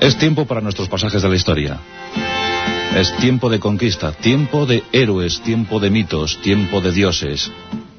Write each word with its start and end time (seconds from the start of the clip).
Es 0.00 0.16
tiempo 0.16 0.46
para 0.46 0.62
nuestros 0.62 0.88
pasajes 0.88 1.20
de 1.20 1.28
la 1.28 1.36
historia. 1.36 1.78
Es 2.96 3.14
tiempo 3.18 3.50
de 3.50 3.60
conquista, 3.60 4.12
tiempo 4.12 4.64
de 4.64 4.82
héroes, 4.92 5.42
tiempo 5.42 5.78
de 5.78 5.90
mitos, 5.90 6.40
tiempo 6.40 6.80
de 6.80 6.90
dioses 6.90 7.52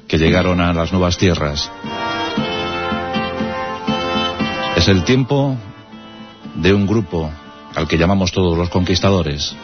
que 0.08 0.18
llegaron 0.18 0.60
a 0.60 0.72
las 0.72 0.90
nuevas 0.90 1.16
tierras. 1.16 1.70
Es 4.76 4.88
el 4.88 5.04
tiempo 5.04 5.56
de 6.56 6.74
un 6.74 6.88
grupo 6.88 7.30
al 7.76 7.86
que 7.86 7.96
llamamos 7.96 8.32
todos 8.32 8.58
los 8.58 8.68
conquistadores. 8.68 9.54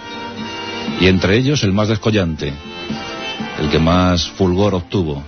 Y 1.00 1.08
entre 1.08 1.38
ellos 1.38 1.64
el 1.64 1.72
más 1.72 1.88
descollante, 1.88 2.52
el 3.58 3.68
que 3.68 3.80
más 3.80 4.28
fulgor 4.28 4.76
obtuvo, 4.76 5.24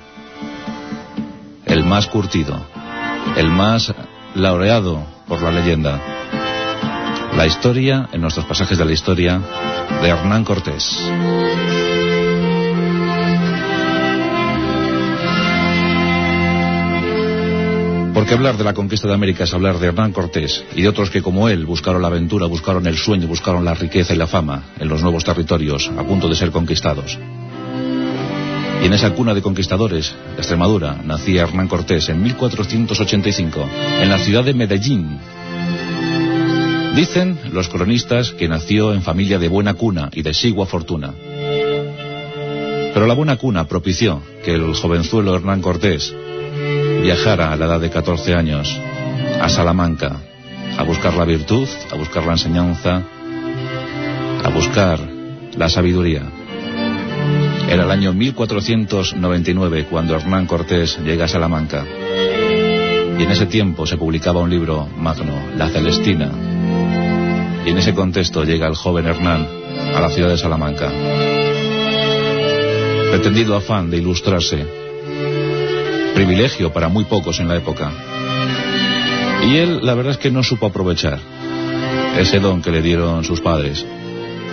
el 1.66 1.82
más 1.82 2.06
curtido, 2.06 2.64
el 3.36 3.50
más 3.50 3.92
laureado 4.36 5.04
por 5.26 5.42
la 5.42 5.50
leyenda. 5.50 6.19
La 7.36 7.46
historia, 7.46 8.08
en 8.12 8.20
nuestros 8.20 8.44
pasajes 8.46 8.76
de 8.76 8.84
la 8.84 8.92
historia, 8.92 9.40
de 10.02 10.08
Hernán 10.08 10.44
Cortés. 10.44 10.98
Porque 18.12 18.34
hablar 18.34 18.58
de 18.58 18.64
la 18.64 18.74
conquista 18.74 19.08
de 19.08 19.14
América 19.14 19.44
es 19.44 19.54
hablar 19.54 19.78
de 19.78 19.86
Hernán 19.86 20.12
Cortés 20.12 20.62
y 20.74 20.82
de 20.82 20.88
otros 20.88 21.10
que 21.10 21.22
como 21.22 21.48
él 21.48 21.64
buscaron 21.64 22.02
la 22.02 22.08
aventura, 22.08 22.46
buscaron 22.46 22.86
el 22.86 22.98
sueño, 22.98 23.26
buscaron 23.26 23.64
la 23.64 23.74
riqueza 23.74 24.12
y 24.12 24.16
la 24.16 24.26
fama 24.26 24.64
en 24.78 24.88
los 24.88 25.02
nuevos 25.02 25.24
territorios 25.24 25.90
a 25.96 26.02
punto 26.02 26.28
de 26.28 26.34
ser 26.34 26.50
conquistados. 26.50 27.18
Y 28.82 28.86
en 28.86 28.92
esa 28.92 29.10
cuna 29.14 29.34
de 29.34 29.42
conquistadores, 29.42 30.14
Extremadura, 30.36 30.96
nacía 31.04 31.42
Hernán 31.42 31.68
Cortés 31.68 32.08
en 32.08 32.22
1485, 32.22 33.68
en 34.02 34.08
la 34.08 34.18
ciudad 34.18 34.44
de 34.44 34.54
Medellín, 34.54 35.18
Dicen 36.94 37.38
los 37.52 37.68
cronistas 37.68 38.32
que 38.32 38.48
nació 38.48 38.92
en 38.92 39.02
familia 39.02 39.38
de 39.38 39.48
buena 39.48 39.74
cuna 39.74 40.10
y 40.12 40.22
de 40.22 40.34
sigua 40.34 40.66
fortuna. 40.66 41.14
Pero 42.92 43.06
la 43.06 43.14
buena 43.14 43.36
cuna 43.36 43.66
propició 43.68 44.20
que 44.44 44.54
el 44.54 44.74
jovenzuelo 44.74 45.36
Hernán 45.36 45.62
Cortés 45.62 46.12
viajara 47.02 47.52
a 47.52 47.56
la 47.56 47.66
edad 47.66 47.80
de 47.80 47.90
14 47.90 48.34
años 48.34 48.76
a 49.40 49.48
Salamanca 49.48 50.16
a 50.76 50.82
buscar 50.82 51.14
la 51.14 51.24
virtud, 51.24 51.68
a 51.92 51.96
buscar 51.96 52.24
la 52.24 52.32
enseñanza, 52.32 53.02
a 54.44 54.48
buscar 54.48 54.98
la 55.56 55.68
sabiduría. 55.68 56.22
Era 57.68 57.84
el 57.84 57.90
año 57.90 58.12
1499 58.12 59.86
cuando 59.88 60.16
Hernán 60.16 60.46
Cortés 60.46 60.98
llega 61.04 61.26
a 61.26 61.28
Salamanca. 61.28 61.84
Y 63.18 63.22
en 63.22 63.30
ese 63.30 63.46
tiempo 63.46 63.86
se 63.86 63.96
publicaba 63.96 64.40
un 64.40 64.50
libro 64.50 64.88
magno, 64.96 65.34
La 65.56 65.68
Celestina, 65.68 66.49
y 67.64 67.70
en 67.70 67.78
ese 67.78 67.94
contexto 67.94 68.44
llega 68.44 68.66
el 68.66 68.74
joven 68.74 69.06
Hernán 69.06 69.46
a 69.94 70.00
la 70.00 70.10
ciudad 70.10 70.28
de 70.28 70.38
Salamanca. 70.38 70.90
Pretendido 73.10 73.56
afán 73.56 73.90
de 73.90 73.98
ilustrarse, 73.98 74.66
privilegio 76.14 76.72
para 76.72 76.88
muy 76.88 77.04
pocos 77.04 77.40
en 77.40 77.48
la 77.48 77.56
época. 77.56 77.92
Y 79.46 79.56
él, 79.56 79.80
la 79.82 79.94
verdad 79.94 80.12
es 80.12 80.18
que 80.18 80.30
no 80.30 80.42
supo 80.42 80.66
aprovechar 80.66 81.18
ese 82.18 82.40
don 82.40 82.62
que 82.62 82.70
le 82.70 82.82
dieron 82.82 83.24
sus 83.24 83.40
padres, 83.40 83.84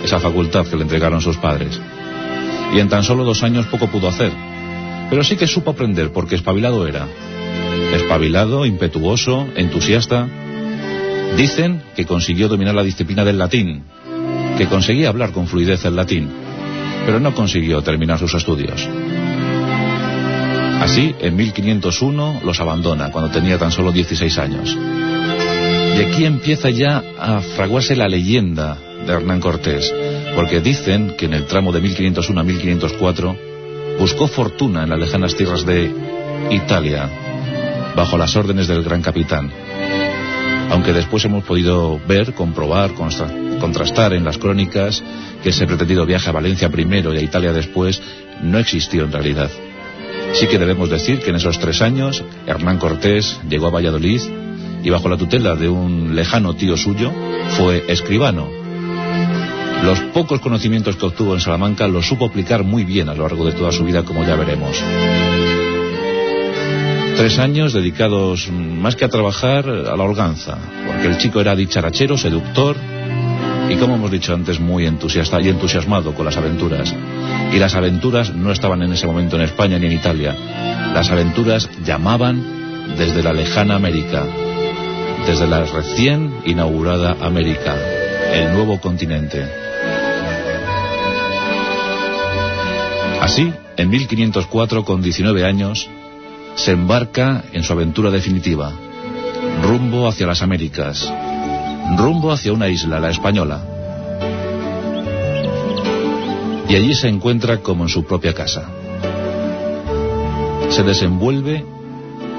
esa 0.02 0.20
facultad 0.20 0.66
que 0.66 0.76
le 0.76 0.82
entregaron 0.82 1.20
sus 1.20 1.36
padres. 1.36 1.80
Y 2.74 2.80
en 2.80 2.88
tan 2.88 3.02
solo 3.02 3.24
dos 3.24 3.42
años 3.42 3.66
poco 3.66 3.88
pudo 3.88 4.08
hacer. 4.08 4.32
Pero 5.10 5.24
sí 5.24 5.36
que 5.36 5.46
supo 5.46 5.70
aprender 5.70 6.12
porque 6.12 6.34
espabilado 6.34 6.86
era. 6.86 7.06
Espabilado, 7.94 8.66
impetuoso, 8.66 9.48
entusiasta, 9.56 10.28
Dicen 11.36 11.82
que 11.94 12.06
consiguió 12.06 12.48
dominar 12.48 12.74
la 12.74 12.82
disciplina 12.82 13.24
del 13.24 13.38
latín, 13.38 13.84
que 14.56 14.66
conseguía 14.66 15.08
hablar 15.08 15.30
con 15.30 15.46
fluidez 15.46 15.84
el 15.84 15.94
latín, 15.94 16.28
pero 17.06 17.20
no 17.20 17.34
consiguió 17.34 17.80
terminar 17.80 18.18
sus 18.18 18.34
estudios. 18.34 18.88
Así, 20.80 21.14
en 21.20 21.36
1501 21.36 22.40
los 22.44 22.60
abandona, 22.60 23.10
cuando 23.10 23.30
tenía 23.30 23.58
tan 23.58 23.70
solo 23.70 23.92
16 23.92 24.38
años. 24.38 24.76
Y 25.96 26.02
aquí 26.02 26.24
empieza 26.24 26.70
ya 26.70 27.02
a 27.18 27.40
fraguarse 27.40 27.96
la 27.96 28.08
leyenda 28.08 28.76
de 29.06 29.12
Hernán 29.12 29.40
Cortés, 29.40 29.92
porque 30.34 30.60
dicen 30.60 31.14
que 31.16 31.26
en 31.26 31.34
el 31.34 31.46
tramo 31.46 31.72
de 31.72 31.80
1501 31.80 32.40
a 32.40 32.44
1504 32.44 33.36
buscó 33.98 34.28
fortuna 34.28 34.84
en 34.84 34.90
las 34.90 34.98
lejanas 34.98 35.34
tierras 35.34 35.64
de 35.64 35.90
Italia, 36.50 37.08
bajo 37.96 38.16
las 38.16 38.34
órdenes 38.36 38.68
del 38.68 38.82
gran 38.82 39.02
capitán 39.02 39.50
aunque 40.78 40.92
después 40.92 41.24
hemos 41.24 41.42
podido 41.42 42.00
ver, 42.06 42.34
comprobar, 42.34 42.92
contrastar 42.94 44.12
en 44.12 44.22
las 44.22 44.38
crónicas 44.38 45.02
que 45.42 45.48
ese 45.48 45.66
pretendido 45.66 46.06
viaje 46.06 46.28
a 46.28 46.32
Valencia 46.32 46.68
primero 46.68 47.12
y 47.12 47.16
a 47.16 47.20
Italia 47.20 47.52
después 47.52 48.00
no 48.44 48.60
existió 48.60 49.02
en 49.02 49.10
realidad. 49.10 49.50
Sí 50.34 50.46
que 50.46 50.56
debemos 50.56 50.88
decir 50.88 51.18
que 51.18 51.30
en 51.30 51.36
esos 51.36 51.58
tres 51.58 51.82
años 51.82 52.22
Hernán 52.46 52.78
Cortés 52.78 53.40
llegó 53.50 53.66
a 53.66 53.70
Valladolid 53.70 54.20
y 54.84 54.90
bajo 54.90 55.08
la 55.08 55.16
tutela 55.16 55.56
de 55.56 55.68
un 55.68 56.14
lejano 56.14 56.54
tío 56.54 56.76
suyo 56.76 57.10
fue 57.56 57.84
escribano. 57.88 58.48
Los 59.82 59.98
pocos 60.12 60.38
conocimientos 60.38 60.94
que 60.94 61.06
obtuvo 61.06 61.34
en 61.34 61.40
Salamanca 61.40 61.88
los 61.88 62.06
supo 62.06 62.26
aplicar 62.26 62.62
muy 62.62 62.84
bien 62.84 63.08
a 63.08 63.14
lo 63.14 63.24
largo 63.24 63.44
de 63.44 63.52
toda 63.52 63.72
su 63.72 63.84
vida, 63.84 64.04
como 64.04 64.22
ya 64.22 64.36
veremos. 64.36 64.80
Tres 67.18 67.40
años 67.40 67.72
dedicados 67.72 68.48
más 68.48 68.94
que 68.94 69.04
a 69.04 69.08
trabajar 69.08 69.68
a 69.68 69.96
la 69.96 70.04
holganza, 70.04 70.56
porque 70.86 71.08
el 71.08 71.18
chico 71.18 71.40
era 71.40 71.56
dicharachero, 71.56 72.16
seductor 72.16 72.76
y 73.68 73.74
como 73.74 73.96
hemos 73.96 74.12
dicho 74.12 74.32
antes 74.32 74.60
muy 74.60 74.86
entusiasta 74.86 75.40
y 75.40 75.48
entusiasmado 75.48 76.14
con 76.14 76.26
las 76.26 76.36
aventuras. 76.36 76.94
Y 77.52 77.58
las 77.58 77.74
aventuras 77.74 78.32
no 78.32 78.52
estaban 78.52 78.82
en 78.82 78.92
ese 78.92 79.08
momento 79.08 79.34
en 79.34 79.42
España 79.42 79.80
ni 79.80 79.86
en 79.86 79.94
Italia. 79.94 80.32
Las 80.94 81.10
aventuras 81.10 81.68
llamaban 81.84 82.94
desde 82.96 83.20
la 83.20 83.32
lejana 83.32 83.74
América, 83.74 84.24
desde 85.26 85.48
la 85.48 85.64
recién 85.64 86.32
inaugurada 86.46 87.16
América, 87.20 87.74
el 88.32 88.52
nuevo 88.52 88.80
continente. 88.80 89.44
Así, 93.20 93.52
en 93.76 93.90
1504, 93.90 94.84
con 94.84 95.02
19 95.02 95.44
años, 95.44 95.90
se 96.56 96.72
embarca 96.72 97.44
en 97.52 97.62
su 97.62 97.72
aventura 97.72 98.10
definitiva, 98.10 98.72
rumbo 99.62 100.08
hacia 100.08 100.26
las 100.26 100.42
Américas, 100.42 101.12
rumbo 101.96 102.32
hacia 102.32 102.52
una 102.52 102.68
isla, 102.68 103.00
la 103.00 103.10
española. 103.10 103.60
Y 106.68 106.74
allí 106.74 106.94
se 106.94 107.08
encuentra 107.08 107.58
como 107.58 107.84
en 107.84 107.88
su 107.88 108.04
propia 108.04 108.34
casa. 108.34 108.68
Se 110.70 110.82
desenvuelve 110.82 111.64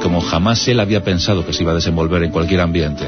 como 0.01 0.21
jamás 0.21 0.67
él 0.67 0.79
había 0.79 1.03
pensado 1.03 1.45
que 1.45 1.53
se 1.53 1.63
iba 1.63 1.71
a 1.71 1.75
desenvolver 1.75 2.23
en 2.23 2.31
cualquier 2.31 2.61
ambiente. 2.61 3.05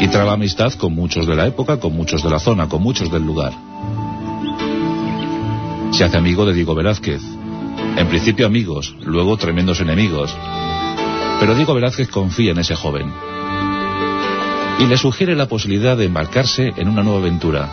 Y 0.00 0.08
traba 0.08 0.34
amistad 0.34 0.72
con 0.74 0.94
muchos 0.94 1.26
de 1.26 1.34
la 1.34 1.46
época, 1.46 1.78
con 1.78 1.94
muchos 1.94 2.22
de 2.22 2.30
la 2.30 2.38
zona, 2.38 2.68
con 2.68 2.82
muchos 2.82 3.10
del 3.10 3.22
lugar. 3.22 3.52
Se 5.92 6.04
hace 6.04 6.18
amigo 6.18 6.44
de 6.44 6.52
Diego 6.52 6.74
Velázquez, 6.74 7.22
en 7.96 8.08
principio 8.08 8.46
amigos, 8.46 8.94
luego 9.02 9.36
tremendos 9.36 9.80
enemigos. 9.80 10.34
Pero 11.40 11.54
Diego 11.54 11.74
Velázquez 11.74 12.08
confía 12.08 12.52
en 12.52 12.58
ese 12.58 12.74
joven. 12.74 13.12
Y 14.78 14.86
le 14.86 14.96
sugiere 14.96 15.34
la 15.34 15.48
posibilidad 15.48 15.96
de 15.96 16.04
embarcarse 16.04 16.72
en 16.76 16.88
una 16.88 17.02
nueva 17.02 17.20
aventura. 17.20 17.68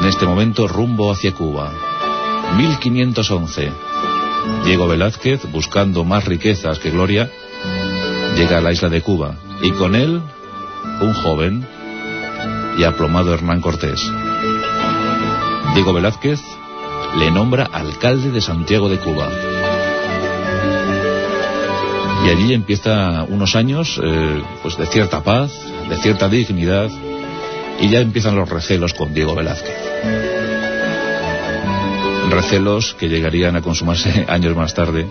En 0.00 0.06
este 0.06 0.26
momento 0.26 0.68
rumbo 0.68 1.10
hacia 1.10 1.32
Cuba. 1.32 1.72
1511. 2.56 3.72
Diego 4.64 4.88
Velázquez, 4.88 5.50
buscando 5.52 6.04
más 6.04 6.24
riquezas 6.24 6.78
que 6.78 6.90
gloria, 6.90 7.30
llega 8.36 8.58
a 8.58 8.60
la 8.60 8.72
isla 8.72 8.88
de 8.88 9.02
Cuba. 9.02 9.36
Y 9.62 9.70
con 9.72 9.94
él, 9.94 10.20
un 11.00 11.14
joven 11.14 11.66
y 12.78 12.84
aplomado 12.84 13.34
Hernán 13.34 13.60
Cortés. 13.60 14.00
Diego 15.74 15.92
Velázquez 15.92 16.40
le 17.16 17.30
nombra 17.30 17.64
alcalde 17.64 18.30
de 18.30 18.40
Santiago 18.40 18.88
de 18.88 18.98
Cuba. 18.98 19.28
Y 22.24 22.30
allí 22.30 22.52
empieza 22.52 23.24
unos 23.24 23.56
años 23.56 24.00
eh, 24.02 24.42
pues 24.62 24.76
de 24.76 24.86
cierta 24.86 25.22
paz, 25.22 25.52
de 25.88 25.96
cierta 25.98 26.28
dignidad, 26.28 26.90
y 27.80 27.88
ya 27.88 28.00
empiezan 28.00 28.36
los 28.36 28.48
recelos 28.48 28.92
con 28.92 29.14
Diego 29.14 29.34
Velázquez. 29.34 29.76
Recelos 32.30 32.94
que 32.94 33.08
llegarían 33.08 33.56
a 33.56 33.62
consumarse 33.62 34.26
años 34.28 34.54
más 34.56 34.74
tarde. 34.74 35.06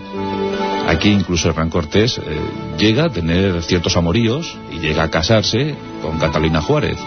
Aquí 0.86 1.10
incluso 1.10 1.50
Hernán 1.50 1.70
Cortés 1.70 2.18
eh, 2.18 2.22
llega 2.78 3.06
a 3.06 3.10
tener 3.10 3.62
ciertos 3.62 3.96
amoríos 3.96 4.56
y 4.72 4.78
llega 4.78 5.02
a 5.02 5.10
casarse 5.10 5.74
con 6.00 6.18
Catalina 6.18 6.62
Juárez. 6.62 6.98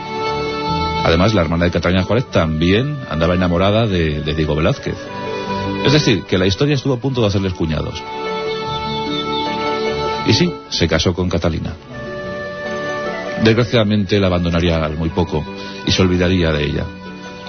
Además, 1.04 1.34
la 1.34 1.42
hermana 1.42 1.66
de 1.66 1.72
Catalina 1.72 2.04
Juárez 2.04 2.30
también 2.30 2.98
andaba 3.10 3.34
enamorada 3.34 3.88
de, 3.88 4.22
Diego 4.36 4.56
Velázquez. 4.56 4.96
Es 5.86 5.94
decir, 5.94 6.24
que 6.24 6.38
la 6.38 6.46
historia 6.46 6.76
estuvo 6.76 6.94
a 6.94 7.00
punto 7.00 7.22
de 7.22 7.28
hacerles 7.28 7.54
cuñados. 7.54 8.02
Y 10.28 10.34
sí, 10.34 10.54
se 10.70 10.88
casó 10.88 11.14
con 11.14 11.28
Catalina. 11.28 11.74
Desgraciadamente 13.44 14.20
la 14.20 14.28
abandonaría 14.28 14.78
al 14.78 14.96
muy 14.96 15.10
poco 15.10 15.44
y 15.88 15.92
se 15.92 16.04
olvidaría 16.04 16.52
de 16.52 16.66
ella. 16.66 16.86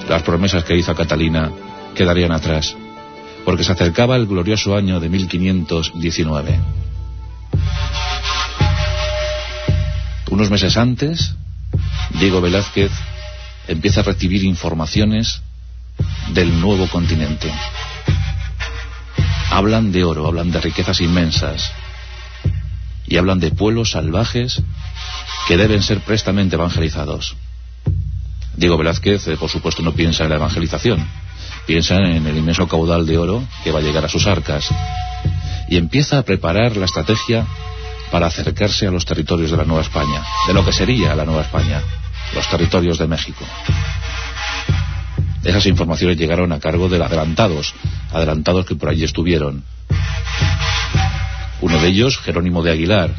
Las 0.08 0.22
promesas 0.22 0.64
que 0.64 0.76
hizo 0.76 0.90
a 0.90 0.96
Catalina 0.96 1.52
quedarían 1.94 2.32
atrás, 2.32 2.75
porque 3.44 3.64
se 3.64 3.72
acercaba 3.72 4.16
el 4.16 4.26
glorioso 4.26 4.75
año 4.75 4.98
de 4.98 5.10
1519. 5.10 6.60
Unos 10.31 10.50
meses 10.50 10.78
antes, 10.78 11.34
Diego 12.19 12.40
Velázquez 12.40 12.90
empieza 13.68 14.00
a 14.00 14.04
recibir 14.04 14.44
informaciones 14.44 15.40
del 16.32 16.60
nuevo 16.60 16.88
continente. 16.88 17.52
Hablan 19.50 19.92
de 19.92 20.04
oro, 20.04 20.26
hablan 20.26 20.50
de 20.50 20.60
riquezas 20.60 21.00
inmensas 21.00 21.70
y 23.06 23.16
hablan 23.18 23.40
de 23.40 23.50
pueblos 23.50 23.90
salvajes 23.90 24.62
que 25.46 25.56
deben 25.56 25.82
ser 25.82 26.00
prestamente 26.00 26.56
evangelizados. 26.56 27.36
Diego 28.56 28.78
Velázquez, 28.78 29.28
eh, 29.28 29.36
por 29.36 29.50
supuesto, 29.50 29.82
no 29.82 29.92
piensa 29.92 30.24
en 30.24 30.30
la 30.30 30.36
evangelización, 30.36 31.06
piensa 31.66 31.96
en 31.96 32.26
el 32.26 32.36
inmenso 32.36 32.68
caudal 32.68 33.06
de 33.06 33.18
oro 33.18 33.42
que 33.64 33.70
va 33.70 33.80
a 33.80 33.82
llegar 33.82 34.04
a 34.04 34.08
sus 34.08 34.26
arcas 34.26 34.68
y 35.68 35.76
empieza 35.76 36.18
a 36.18 36.22
preparar 36.22 36.76
la 36.76 36.86
estrategia 36.86 37.46
para 38.10 38.26
acercarse 38.26 38.86
a 38.86 38.90
los 38.90 39.06
territorios 39.06 39.50
de 39.50 39.56
la 39.56 39.64
Nueva 39.64 39.82
España, 39.82 40.22
de 40.46 40.52
lo 40.52 40.64
que 40.64 40.72
sería 40.72 41.16
la 41.16 41.24
Nueva 41.24 41.42
España, 41.42 41.82
los 42.34 42.49
territorios 42.49 42.99
de 42.99 43.06
México. 43.06 43.44
Esas 45.44 45.67
informaciones 45.67 46.17
llegaron 46.17 46.52
a 46.52 46.61
cargo 46.61 46.88
de 46.88 47.02
adelantados, 47.02 47.75
adelantados 48.12 48.64
que 48.64 48.76
por 48.76 48.88
allí 48.88 49.05
estuvieron. 49.05 49.64
Uno 51.61 51.79
de 51.79 51.88
ellos, 51.88 52.19
Jerónimo 52.19 52.62
de 52.62 52.73
Aguilar, 52.73 53.11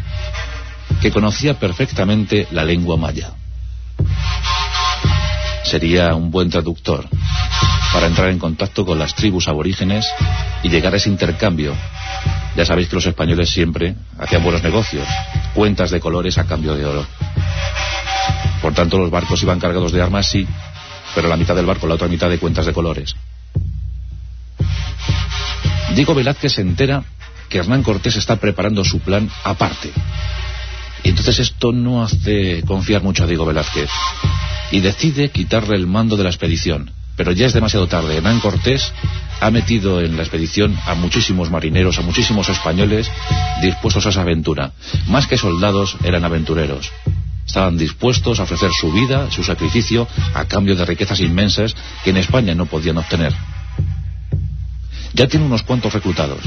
que 1.01 1.11
conocía 1.11 1.59
perfectamente 1.59 2.47
la 2.51 2.63
lengua 2.63 2.97
maya. 2.97 3.31
Sería 5.63 6.15
un 6.15 6.31
buen 6.31 6.49
traductor 6.49 7.07
para 7.91 8.07
entrar 8.07 8.29
en 8.29 8.39
contacto 8.39 8.85
con 8.85 8.99
las 8.99 9.13
tribus 9.15 9.47
aborígenes 9.47 10.05
y 10.63 10.69
llegar 10.69 10.93
a 10.93 10.97
ese 10.97 11.09
intercambio. 11.09 11.75
Ya 12.55 12.65
sabéis 12.65 12.87
que 12.87 12.95
los 12.95 13.05
españoles 13.05 13.49
siempre 13.49 13.95
hacían 14.17 14.43
buenos 14.43 14.63
negocios, 14.63 15.07
cuentas 15.53 15.91
de 15.91 15.99
colores 15.99 16.37
a 16.37 16.45
cambio 16.45 16.75
de 16.75 16.85
oro. 16.85 17.05
Por 18.61 18.73
tanto, 18.73 18.97
los 18.97 19.11
barcos 19.11 19.41
iban 19.43 19.59
cargados 19.59 19.91
de 19.91 20.01
armas, 20.01 20.29
sí, 20.29 20.47
pero 21.15 21.27
la 21.27 21.37
mitad 21.37 21.55
del 21.55 21.65
barco, 21.65 21.87
la 21.87 21.95
otra 21.95 22.07
mitad 22.07 22.29
de 22.29 22.39
cuentas 22.39 22.65
de 22.65 22.73
colores. 22.73 23.15
Diego 25.95 26.15
Velázquez 26.15 26.53
se 26.53 26.61
entera 26.61 27.03
que 27.49 27.59
Hernán 27.59 27.83
Cortés 27.83 28.15
está 28.15 28.37
preparando 28.37 28.83
su 28.83 28.99
plan 28.99 29.29
aparte. 29.43 29.91
Y 31.03 31.09
entonces 31.09 31.39
esto 31.39 31.71
no 31.71 32.03
hace 32.03 32.63
confiar 32.65 33.03
mucho 33.03 33.23
a 33.23 33.27
Diego 33.27 33.45
Velázquez. 33.45 33.89
Y 34.71 34.79
decide 34.79 35.29
quitarle 35.29 35.75
el 35.75 35.85
mando 35.85 36.17
de 36.17 36.23
la 36.23 36.29
expedición. 36.29 36.89
Pero 37.15 37.31
ya 37.31 37.45
es 37.45 37.53
demasiado 37.53 37.85
tarde. 37.87 38.17
Hernán 38.17 38.39
Cortés 38.39 38.91
ha 39.39 39.51
metido 39.51 40.01
en 40.01 40.15
la 40.17 40.23
expedición 40.23 40.75
a 40.87 40.95
muchísimos 40.95 41.51
marineros, 41.51 41.99
a 41.99 42.01
muchísimos 42.01 42.49
españoles 42.49 43.11
dispuestos 43.61 44.05
a 44.07 44.09
esa 44.09 44.21
aventura. 44.21 44.71
Más 45.07 45.27
que 45.27 45.37
soldados, 45.37 45.95
eran 46.03 46.25
aventureros. 46.25 46.91
Estaban 47.45 47.77
dispuestos 47.77 48.39
a 48.39 48.43
ofrecer 48.43 48.71
su 48.71 48.91
vida, 48.91 49.29
su 49.29 49.43
sacrificio, 49.43 50.07
a 50.33 50.45
cambio 50.45 50.75
de 50.75 50.85
riquezas 50.85 51.19
inmensas 51.19 51.75
que 52.03 52.11
en 52.11 52.17
España 52.17 52.55
no 52.55 52.65
podían 52.65 52.97
obtener. 52.97 53.33
Ya 55.13 55.27
tiene 55.27 55.45
unos 55.45 55.63
cuantos 55.63 55.93
reclutados. 55.93 56.39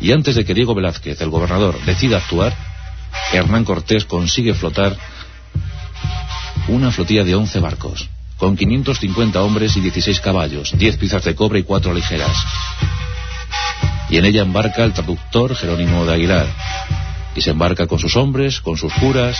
Y 0.00 0.12
antes 0.12 0.36
de 0.36 0.44
que 0.44 0.54
Diego 0.54 0.74
Velázquez, 0.74 1.20
el 1.20 1.30
gobernador, 1.30 1.82
decida 1.84 2.18
actuar, 2.18 2.54
Hernán 3.32 3.64
Cortés 3.64 4.04
consigue 4.04 4.54
flotar 4.54 4.96
una 6.68 6.92
flotilla 6.92 7.24
de 7.24 7.34
11 7.34 7.58
barcos, 7.60 8.08
con 8.36 8.56
550 8.56 9.42
hombres 9.42 9.76
y 9.76 9.80
16 9.80 10.20
caballos, 10.20 10.76
10 10.76 10.98
piezas 10.98 11.24
de 11.24 11.34
cobre 11.34 11.60
y 11.60 11.62
4 11.62 11.92
ligeras. 11.94 12.36
Y 14.10 14.18
en 14.18 14.26
ella 14.26 14.42
embarca 14.42 14.84
el 14.84 14.92
traductor 14.92 15.56
Jerónimo 15.56 16.04
de 16.04 16.14
Aguilar, 16.14 16.46
y 17.34 17.40
se 17.40 17.50
embarca 17.50 17.86
con 17.86 17.98
sus 17.98 18.16
hombres, 18.16 18.60
con 18.60 18.76
sus 18.76 18.92
curas 18.94 19.38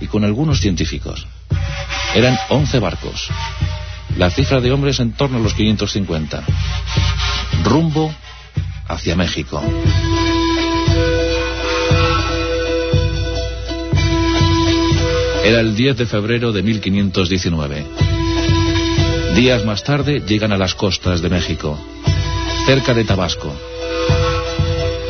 y 0.00 0.06
con 0.06 0.24
algunos 0.24 0.60
científicos. 0.60 1.26
Eran 2.14 2.36
11 2.48 2.78
barcos, 2.78 3.28
la 4.16 4.30
cifra 4.30 4.60
de 4.60 4.72
hombres 4.72 5.00
en 5.00 5.12
torno 5.12 5.38
a 5.38 5.40
los 5.40 5.54
550. 5.54 6.44
Rumbo 7.64 8.14
hacia 8.88 9.16
México. 9.16 9.62
Era 15.44 15.60
el 15.60 15.74
10 15.74 15.96
de 15.96 16.06
febrero 16.06 16.52
de 16.52 16.62
1519. 16.62 17.86
Días 19.34 19.64
más 19.64 19.84
tarde 19.84 20.20
llegan 20.26 20.52
a 20.52 20.58
las 20.58 20.74
costas 20.74 21.22
de 21.22 21.28
México, 21.28 21.78
cerca 22.66 22.92
de 22.92 23.04
Tabasco. 23.04 23.54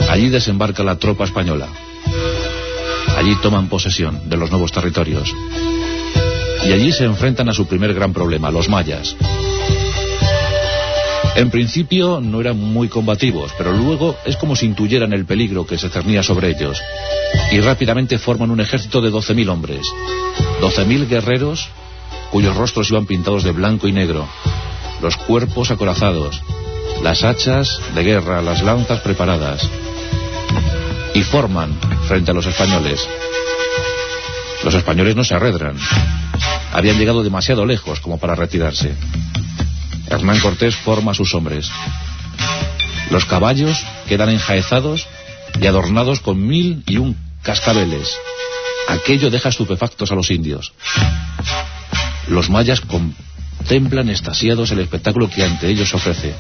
Allí 0.08 0.29
desembarca 0.29 0.85
la 0.85 0.96
tropa 0.96 1.25
española. 1.25 1.69
Allí 3.28 3.36
toman 3.42 3.69
posesión 3.69 4.30
de 4.30 4.38
los 4.38 4.48
nuevos 4.50 4.72
territorios. 4.72 5.34
Y 6.64 6.72
allí 6.72 6.92
se 6.92 7.04
enfrentan 7.04 7.50
a 7.50 7.52
su 7.52 7.66
primer 7.66 7.92
gran 7.92 8.14
problema, 8.14 8.50
los 8.50 8.70
mayas. 8.70 9.14
En 11.36 11.50
principio 11.50 12.22
no 12.22 12.40
eran 12.40 12.58
muy 12.58 12.88
combativos, 12.88 13.52
pero 13.58 13.75
luego 13.75 14.16
es 14.25 14.38
como 14.38 14.56
si 14.56 14.64
intuyeran 14.64 15.12
el 15.12 15.26
peligro 15.26 15.66
que 15.66 15.76
se 15.76 15.90
cernía 15.90 16.23
sobre 16.23 16.49
ellos. 16.49 16.80
Y 17.52 17.61
rápidamente 17.61 18.16
forman 18.16 18.50
un 18.50 18.61
ejército 18.61 19.02
de 19.02 19.11
12.000 19.11 19.50
hombres. 19.50 19.82
12.000 20.62 21.06
guerreros 21.06 21.68
cuyos 22.30 22.56
rostros 22.56 22.88
iban 22.88 23.04
pintados 23.04 23.44
de 23.44 23.52
blanco 23.52 23.88
y 23.88 23.92
negro. 23.92 24.26
Los 25.02 25.18
cuerpos 25.18 25.70
acorazados. 25.70 26.40
Las 27.02 27.23
hachas 27.25 27.78
de 27.94 28.02
guerra, 28.04 28.40
las 28.40 28.62
lanzas 28.62 29.00
preparadas. 29.00 29.68
Y 31.18 31.22
forman 31.25 31.76
frente 32.06 32.30
a 32.30 32.34
los 32.34 32.46
españoles. 32.46 33.04
Los 34.62 34.72
españoles 34.72 35.16
no 35.16 35.25
se 35.25 35.34
arredran. 35.34 35.76
Habían 36.72 36.96
llegado 36.96 37.25
demasiado 37.25 37.66
lejos 37.66 37.98
como 37.98 38.18
para 38.18 38.37
retirarse. 38.37 38.94
Hernán 40.06 40.38
Cortés 40.38 40.76
forma 40.76 41.10
a 41.10 41.14
sus 41.14 41.34
hombres. 41.34 41.68
Los 43.10 43.25
caballos 43.25 43.84
quedan 44.06 44.28
enjaezados 44.28 45.08
y 45.60 45.66
adornados 45.66 46.20
con 46.20 46.46
mil 46.46 46.84
y 46.87 46.98
un 46.98 47.16
cascabeles. 47.42 48.16
Aquello 48.87 49.28
deja 49.28 49.48
estupefactos 49.48 50.12
a 50.12 50.14
los 50.14 50.30
indios. 50.30 50.72
Los 52.28 52.48
mayas 52.48 52.80
contemplan 52.80 54.08
estasiados 54.08 54.70
el 54.70 54.78
espectáculo 54.78 55.28
que 55.28 55.42
ante 55.42 55.68
ellos 55.68 55.92
ofrece. 55.94 56.32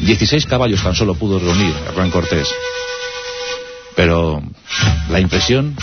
Dieciséis 0.00 0.44
caballos 0.44 0.82
tan 0.82 0.96
solo 0.96 1.14
pudo 1.14 1.38
reunir 1.38 1.72
Hernán 1.86 2.10
Cortés. 2.10 2.48
Pero 3.96 4.42
la 5.10 5.20
impresión 5.20 5.76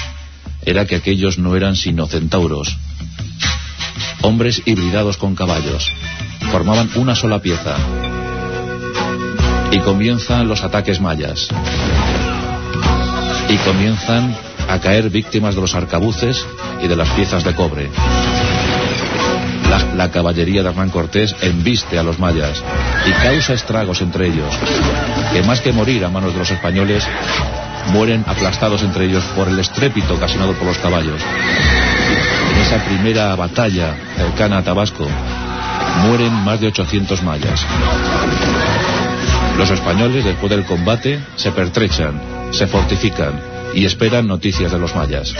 era 0.65 0.85
que 0.85 0.95
aquellos 0.95 1.37
no 1.37 1.55
eran 1.55 1.75
sino 1.75 2.05
centauros, 2.07 2.77
hombres 4.21 4.61
hibridados 4.65 5.17
con 5.17 5.35
caballos. 5.35 5.91
Formaban 6.51 6.89
una 6.95 7.15
sola 7.15 7.39
pieza. 7.39 7.75
Y 9.71 9.79
comienzan 9.79 10.47
los 10.47 10.63
ataques 10.63 10.99
mayas. 10.99 11.47
Y 13.49 13.57
comienzan 13.57 14.35
a 14.67 14.79
caer 14.79 15.09
víctimas 15.09 15.55
de 15.55 15.61
los 15.61 15.75
arcabuces 15.75 16.45
y 16.81 16.87
de 16.87 16.95
las 16.95 17.09
piezas 17.09 17.43
de 17.43 17.53
cobre. 17.55 17.89
La, 19.69 19.85
la, 19.95 20.11
caballería 20.11 20.63
de 20.63 20.69
Hernán 20.69 20.89
Cortés 20.89 21.35
embiste 21.41 21.99
a 21.99 22.03
los 22.03 22.17
mayas 22.17 22.63
y 23.05 23.11
causa 23.11 23.53
estragos 23.53 24.01
entre 24.01 24.27
ellos, 24.27 24.51
que 25.31 25.43
más 25.43 25.61
que 25.61 25.71
morir 25.71 26.03
a 26.05 26.09
manos 26.09 26.33
de 26.33 26.39
los 26.39 26.49
españoles, 26.49 27.07
mueren 27.87 28.23
aplastados 28.27 28.83
entre 28.83 29.05
ellos 29.05 29.23
por 29.35 29.47
el 29.47 29.59
estrépito 29.59 30.13
ocasionado 30.13 30.53
por 30.53 30.67
los 30.67 30.77
caballos. 30.77 31.21
En 32.51 32.61
esa 32.61 32.83
primera 32.85 33.35
batalla 33.35 33.95
cercana 34.15 34.59
a 34.59 34.63
Tabasco, 34.63 35.07
mueren 36.03 36.33
más 36.43 36.59
de 36.61 36.67
800 36.67 37.23
mayas. 37.23 37.65
Los 39.57 39.69
españoles, 39.69 40.23
después 40.23 40.49
del 40.49 40.65
combate, 40.65 41.19
se 41.35 41.51
pertrechan 41.51 42.39
se 42.51 42.67
fortifican 42.67 43.39
y 43.73 43.85
esperan 43.85 44.27
noticias 44.27 44.71
de 44.71 44.79
los 44.79 44.95
mayas. 44.95 45.33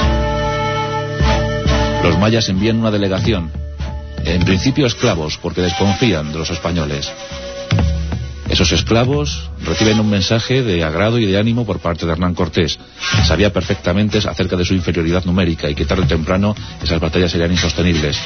Los 2.03 2.17
mayas 2.17 2.47
envían 2.49 2.79
una 2.79 2.91
delegación, 2.91 3.51
en 4.23 4.43
principio 4.43 4.85
esclavos, 4.85 5.37
porque 5.37 5.61
desconfían 5.61 6.31
de 6.31 6.39
los 6.39 6.49
españoles. 6.51 7.11
Esos 8.49 8.71
esclavos 8.71 9.49
reciben 9.63 9.99
un 9.99 10.09
mensaje 10.09 10.63
de 10.63 10.83
agrado 10.83 11.19
y 11.19 11.25
de 11.25 11.37
ánimo 11.37 11.65
por 11.65 11.79
parte 11.79 12.05
de 12.05 12.11
Hernán 12.11 12.33
Cortés. 12.33 12.79
Sabía 13.27 13.53
perfectamente 13.53 14.17
acerca 14.17 14.55
de 14.55 14.65
su 14.65 14.73
inferioridad 14.73 15.23
numérica 15.25 15.69
y 15.69 15.75
que 15.75 15.85
tarde 15.85 16.03
o 16.03 16.07
temprano 16.07 16.55
esas 16.81 16.99
batallas 16.99 17.31
serían 17.31 17.51
insostenibles. 17.51 18.17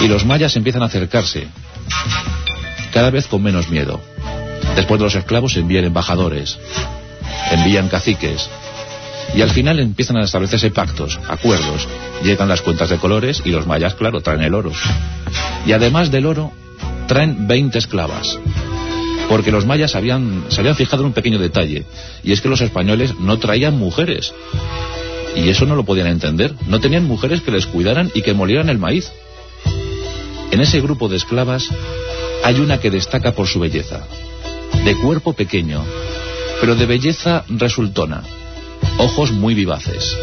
Y 0.00 0.06
los 0.06 0.24
mayas 0.24 0.54
empiezan 0.54 0.82
a 0.82 0.86
acercarse, 0.86 1.48
cada 2.92 3.10
vez 3.10 3.26
con 3.26 3.42
menos 3.42 3.68
miedo. 3.68 4.00
Después 4.76 5.00
de 5.00 5.04
los 5.04 5.14
esclavos 5.16 5.56
envían 5.56 5.84
embajadores, 5.84 6.56
envían 7.50 7.88
caciques, 7.88 8.48
y 9.34 9.42
al 9.42 9.50
final 9.50 9.80
empiezan 9.80 10.18
a 10.18 10.24
establecerse 10.24 10.70
pactos, 10.70 11.18
acuerdos. 11.28 11.88
Llegan 12.22 12.48
las 12.48 12.62
cuentas 12.62 12.90
de 12.90 12.98
colores 12.98 13.42
y 13.44 13.50
los 13.50 13.66
mayas, 13.66 13.94
claro, 13.94 14.20
traen 14.20 14.42
el 14.42 14.54
oro. 14.54 14.72
Y 15.66 15.72
además 15.72 16.10
del 16.10 16.26
oro, 16.26 16.52
traen 17.06 17.46
20 17.46 17.78
esclavas. 17.78 18.38
Porque 19.28 19.52
los 19.52 19.66
mayas 19.66 19.94
habían, 19.94 20.44
se 20.48 20.60
habían 20.60 20.76
fijado 20.76 21.02
en 21.02 21.08
un 21.08 21.12
pequeño 21.12 21.38
detalle, 21.38 21.84
y 22.22 22.32
es 22.32 22.40
que 22.40 22.48
los 22.48 22.60
españoles 22.60 23.14
no 23.20 23.38
traían 23.38 23.78
mujeres. 23.78 24.32
Y 25.36 25.48
eso 25.50 25.66
no 25.66 25.76
lo 25.76 25.84
podían 25.84 26.08
entender. 26.08 26.54
No 26.66 26.80
tenían 26.80 27.04
mujeres 27.04 27.42
que 27.42 27.50
les 27.50 27.66
cuidaran 27.66 28.10
y 28.14 28.22
que 28.22 28.34
molieran 28.34 28.68
el 28.70 28.78
maíz. 28.78 29.12
En 30.50 30.60
ese 30.60 30.80
grupo 30.80 31.08
de 31.08 31.16
esclavas 31.16 31.68
hay 32.42 32.58
una 32.60 32.80
que 32.80 32.90
destaca 32.90 33.32
por 33.32 33.46
su 33.46 33.60
belleza. 33.60 34.06
De 34.84 34.96
cuerpo 34.96 35.34
pequeño, 35.34 35.84
pero 36.60 36.74
de 36.74 36.86
belleza 36.86 37.44
resultona 37.48 38.22
ojos 38.98 39.32
muy 39.32 39.54
vivaces. 39.54 40.16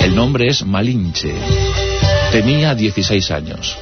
El 0.00 0.14
nombre 0.14 0.48
es 0.48 0.64
Malinche. 0.64 1.34
Tenía 2.30 2.74
16 2.74 3.30
años. 3.30 3.76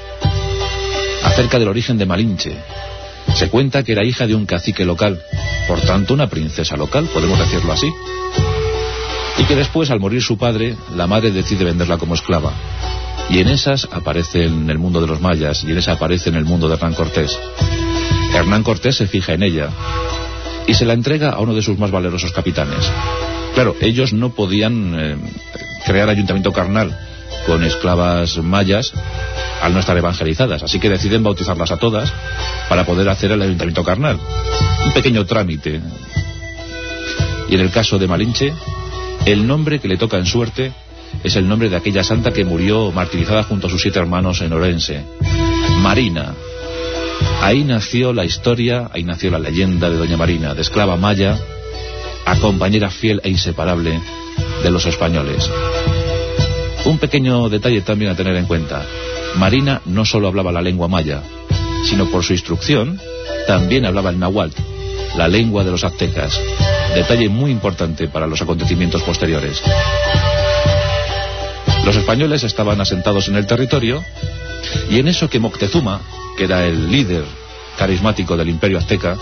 Acerca 1.25 1.59
del 1.59 1.69
origen 1.69 1.99
de 1.99 2.07
Malinche, 2.07 2.57
se 3.37 3.51
cuenta 3.51 3.83
que 3.83 3.93
era 3.93 4.05
hija 4.05 4.27
de 4.27 4.35
un 4.35 4.47
cacique 4.47 4.85
local, 4.85 5.21
por 5.69 5.81
tanto 5.83 6.15
una 6.15 6.29
princesa 6.29 6.75
local, 6.77 7.09
podemos 7.13 7.39
decirlo 7.39 7.73
así. 7.73 7.87
Y 9.39 9.45
que 9.45 9.55
después, 9.55 9.91
al 9.91 10.01
morir 10.01 10.23
su 10.23 10.39
padre, 10.39 10.75
la 10.95 11.07
madre 11.07 11.31
decide 11.31 11.65
venderla 11.65 11.99
como 11.99 12.15
esclava. 12.15 12.55
Y 13.29 13.41
en 13.41 13.49
esas 13.49 13.87
aparece 13.93 14.45
en 14.45 14.71
el 14.71 14.79
mundo 14.79 15.03
de 15.03 15.07
los 15.07 15.21
mayas, 15.21 15.65
y 15.65 15.73
en 15.73 15.79
esa 15.79 15.93
aparece 15.93 16.31
en 16.31 16.37
el 16.37 16.47
mundo 16.47 16.67
de 16.69 16.77
Hernán 16.77 16.95
Cortés. 16.95 17.39
Hernán 18.33 18.63
Cortés 18.63 18.97
se 18.97 19.07
fija 19.07 19.35
en 19.35 19.43
ella, 19.43 19.69
y 20.67 20.73
se 20.73 20.87
la 20.87 20.95
entrega 20.95 21.31
a 21.31 21.41
uno 21.41 21.55
de 21.55 21.63
sus 21.63 21.79
más 21.79 21.91
valerosos 21.91 22.33
capitanes. 22.33 22.91
Claro, 23.55 23.77
ellos 23.83 24.15
no 24.15 24.31
podían 24.31 24.95
eh, 24.99 25.17
crear 25.85 26.09
ayuntamiento 26.09 26.53
carnal 26.53 26.99
con 27.47 27.63
esclavas 27.65 28.39
mayas 28.39 28.93
al 29.63 29.73
no 29.73 29.81
estar 29.81 29.97
evangelizadas, 29.97 30.63
así 30.63 30.79
que 30.79 30.91
deciden 30.91 31.23
bautizarlas 31.23 31.71
a 31.71 31.79
todas 31.79 32.13
para 32.69 32.85
poder 32.85 33.09
hacer 33.09 33.33
el 33.33 33.43
ayuntamiento 33.43 33.85
carnal. 33.85 34.19
Un 34.85 34.93
pequeño 34.93 35.25
trámite. 35.25 35.81
Y 37.49 37.55
en 37.55 37.61
el 37.61 37.71
caso 37.71 37.99
de 37.99 38.07
Malinche, 38.07 38.53
el 39.25 39.47
nombre 39.47 39.79
que 39.79 39.89
le 39.89 39.97
toca 39.97 40.19
en 40.19 40.27
suerte 40.27 40.73
es 41.23 41.37
el 41.37 41.49
nombre 41.49 41.69
de 41.69 41.77
aquella 41.77 42.03
santa 42.03 42.33
que 42.33 42.45
murió 42.45 42.93
martirizada 42.93 43.45
junto 43.45 43.69
a 43.69 43.71
sus 43.71 43.81
siete 43.81 43.99
hermanos 43.99 44.41
en 44.41 44.53
Orense. 44.53 45.05
Marina, 45.79 46.35
Ahí 47.41 47.65
nació 47.65 48.13
la 48.13 48.25
historia, 48.25 48.91
ahí 48.93 49.05
nació 49.05 49.31
la 49.31 49.39
leyenda 49.39 49.89
de 49.91 49.97
Doña 49.97 50.17
Marina, 50.17 50.55
de 50.55 50.63
esclava 50.63 50.97
maya, 50.97 51.39
a 52.25 52.37
compañera 52.39 52.91
fiel 52.91 53.21
e 53.23 53.31
inseparable 53.31 54.01
de 54.63 54.71
los 54.71 54.85
españoles. 54.87 55.49
Un 56.87 56.99
pequeño 56.99 57.49
detalle 57.49 57.81
también 57.81 58.13
a 58.13 58.15
tener 58.15 58.37
en 58.37 58.47
cuenta. 58.47 58.87
Marina 59.35 59.83
no 59.87 60.05
solo 60.05 60.29
hablaba 60.29 60.53
la 60.53 60.63
lengua 60.63 60.87
maya, 60.87 61.21
sino 61.85 62.07
por 62.07 62.23
su 62.23 62.33
instrucción 62.33 63.01
también 63.49 63.85
hablaba 63.85 64.11
el 64.11 64.21
náhuatl, 64.21 64.57
la 65.17 65.27
lengua 65.27 65.65
de 65.65 65.73
los 65.73 65.83
aztecas. 65.83 66.41
Detalle 66.95 67.29
muy 67.29 67.51
importante 67.51 68.07
para 68.07 68.29
los 68.29 68.41
acontecimientos 68.41 69.03
posteriores. 69.03 69.61
Los 71.85 71.97
españoles 71.97 72.45
estaban 72.45 72.81
asentados 72.81 73.27
en 73.27 73.35
el 73.35 73.47
territorio 73.47 74.05
y 74.89 75.01
en 75.01 75.09
eso 75.09 75.29
que 75.29 75.41
Moctezuma, 75.41 76.01
que 76.39 76.45
era 76.45 76.67
el 76.67 76.91
líder 76.91 77.25
carismático 77.77 78.37
del 78.37 78.49
imperio 78.49 78.79
azteca, 78.79 79.17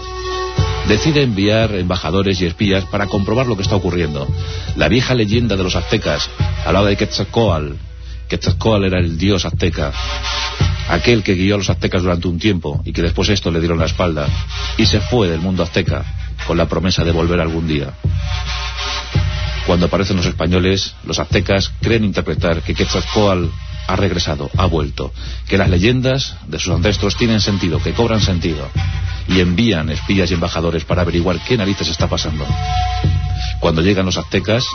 decide 0.89 1.23
enviar 1.23 1.75
embajadores 1.75 2.41
y 2.41 2.47
espías 2.47 2.85
para 2.85 3.07
comprobar 3.07 3.47
lo 3.47 3.57
que 3.57 3.63
está 3.63 3.77
ocurriendo. 3.77 4.27
La 4.77 4.89
vieja 4.89 5.15
leyenda 5.15 5.57
de 5.57 5.65
los 5.65 5.77
aztecas 5.77 6.29
hablaba 6.65 6.89
de 6.89 6.97
Quetzalcoatl. 6.97 7.73
Quetzalcoatl 8.29 8.85
era 8.85 9.01
el 9.01 9.19
dios 9.19 9.45
azteca, 9.45 9.93
aquel 10.89 11.23
que 11.23 11.35
guió 11.35 11.55
a 11.55 11.59
los 11.59 11.71
aztecas 11.71 12.03
durante 12.03 12.29
un 12.29 12.39
tiempo 12.39 12.83
y 12.85 12.93
que 12.93 13.03
después 13.03 13.29
esto 13.29 13.51
le 13.51 13.61
dieron 13.61 13.79
la 13.79 13.87
espalda 13.87 14.29
y 14.77 14.87
se 14.87 15.01
fue 15.01 15.29
del 15.29 15.41
mundo 15.41 15.63
azteca 15.63 16.05
con 16.47 16.57
la 16.57 16.67
promesa 16.67 17.05
de 17.05 17.13
volver 17.13 17.41
algún 17.41 17.67
día. 17.67 17.93
Cuando 19.67 19.87
aparecen 19.87 20.17
los 20.17 20.27
españoles, 20.27 20.95
los 21.05 21.19
aztecas 21.19 21.73
creen 21.81 22.05
interpretar 22.05 22.63
que 22.63 22.75
Quetzalcoatl 22.75 23.47
ha 23.87 23.97
regresado, 23.97 24.51
ha 24.57 24.67
vuelto, 24.67 25.13
que 25.49 25.59
las 25.59 25.69
leyendas 25.69 26.37
de 26.47 26.59
sus 26.59 26.73
ancestros 26.73 27.17
tienen 27.17 27.41
sentido, 27.41 27.83
que 27.83 27.93
cobran 27.93 28.21
sentido, 28.21 28.69
y 29.29 29.41
envían 29.41 29.91
espías 29.91 30.31
y 30.31 30.35
embajadores 30.35 30.85
para 30.85 31.03
averiguar 31.03 31.39
qué 31.47 31.57
narices 31.57 31.89
está 31.89 32.09
pasando. 32.09 32.47
Cuando 33.61 33.83
llegan 33.83 34.07
los 34.07 34.17
aztecas 34.17 34.67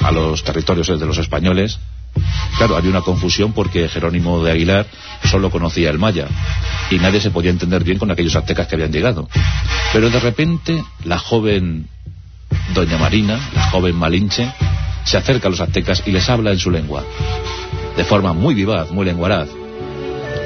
a 0.00 0.10
los 0.10 0.42
territorios 0.42 0.88
de 0.88 1.06
los 1.06 1.18
españoles, 1.18 1.78
claro, 2.56 2.76
había 2.76 2.90
una 2.90 3.02
confusión 3.02 3.52
porque 3.52 3.88
Jerónimo 3.88 4.42
de 4.42 4.52
Aguilar 4.52 4.86
solo 5.24 5.50
conocía 5.50 5.90
el 5.90 5.98
maya, 5.98 6.26
y 6.90 6.98
nadie 6.98 7.20
se 7.20 7.30
podía 7.30 7.50
entender 7.50 7.84
bien 7.84 7.98
con 7.98 8.10
aquellos 8.10 8.36
aztecas 8.36 8.66
que 8.66 8.74
habían 8.74 8.92
llegado. 8.92 9.28
Pero 9.92 10.10
de 10.10 10.20
repente, 10.20 10.84
la 11.04 11.18
joven 11.18 11.88
Doña 12.74 12.98
Marina, 12.98 13.38
la 13.54 13.70
joven 13.70 13.94
Malinche, 13.96 14.52
se 15.04 15.16
acerca 15.16 15.46
a 15.48 15.50
los 15.50 15.60
aztecas 15.60 16.02
y 16.06 16.10
les 16.10 16.28
habla 16.28 16.50
en 16.50 16.58
su 16.58 16.70
lengua 16.70 17.04
de 17.96 18.04
forma 18.04 18.32
muy 18.32 18.54
vivaz, 18.54 18.90
muy 18.90 19.04
lenguaraz. 19.06 19.48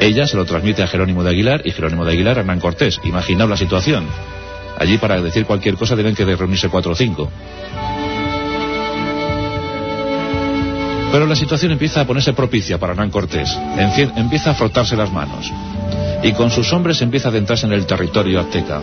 Ella 0.01 0.27
se 0.27 0.37
lo 0.37 0.45
transmite 0.45 0.83
a 0.83 0.87
Jerónimo 0.87 1.23
de 1.23 1.31
Aguilar 1.31 1.63
y 1.65 1.73
Jerónimo 1.73 2.05
de 2.05 2.13
Aguilar 2.13 2.39
a 2.39 2.41
Hernán 2.41 2.61
Cortés. 2.61 2.99
Imaginaos 3.05 3.51
la 3.51 3.57
situación. 3.57 4.07
Allí 4.79 4.97
para 4.97 5.21
decir 5.21 5.45
cualquier 5.45 5.75
cosa 5.75 5.95
deben 5.95 6.15
que 6.15 6.25
reunirse 6.25 6.69
cuatro 6.71 6.93
o 6.93 6.95
cinco. 6.95 7.31
Pero 11.13 11.27
la 11.27 11.35
situación 11.35 11.73
empieza 11.73 12.01
a 12.01 12.07
ponerse 12.07 12.33
propicia 12.33 12.79
para 12.79 12.93
Hernán 12.93 13.11
Cortés. 13.11 13.51
Empieza 14.17 14.53
a 14.53 14.55
frotarse 14.55 14.97
las 14.97 15.13
manos. 15.13 15.53
Y 16.23 16.33
con 16.33 16.51
sus 16.51 16.73
hombres 16.73 17.03
empieza 17.03 17.29
a 17.29 17.31
adentrarse 17.31 17.67
en 17.67 17.73
el 17.73 17.85
territorio 17.85 18.41
azteca. 18.41 18.81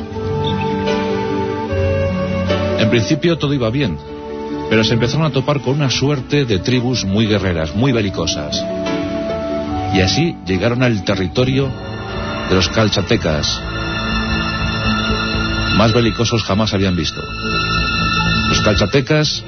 En 2.80 2.90
principio 2.90 3.38
todo 3.38 3.54
iba 3.54 3.70
bien, 3.70 3.98
pero 4.70 4.84
se 4.84 4.94
empezaron 4.94 5.26
a 5.26 5.32
topar 5.32 5.62
con 5.62 5.76
una 5.76 5.90
suerte 5.90 6.46
de 6.46 6.60
tribus 6.60 7.06
muy 7.06 7.26
guerreras, 7.26 7.76
muy 7.76 7.92
belicosas. 7.92 8.64
Y 9.94 10.02
así 10.02 10.36
llegaron 10.46 10.84
al 10.84 11.04
territorio 11.04 11.72
de 12.50 12.56
los 12.56 12.68
calchatecas. 12.70 13.62
Más 15.76 15.94
belicosos 15.94 16.44
jamás 16.44 16.74
habían 16.74 16.96
visto. 16.96 17.22
Los 18.50 18.62
calchatecas 18.62 19.44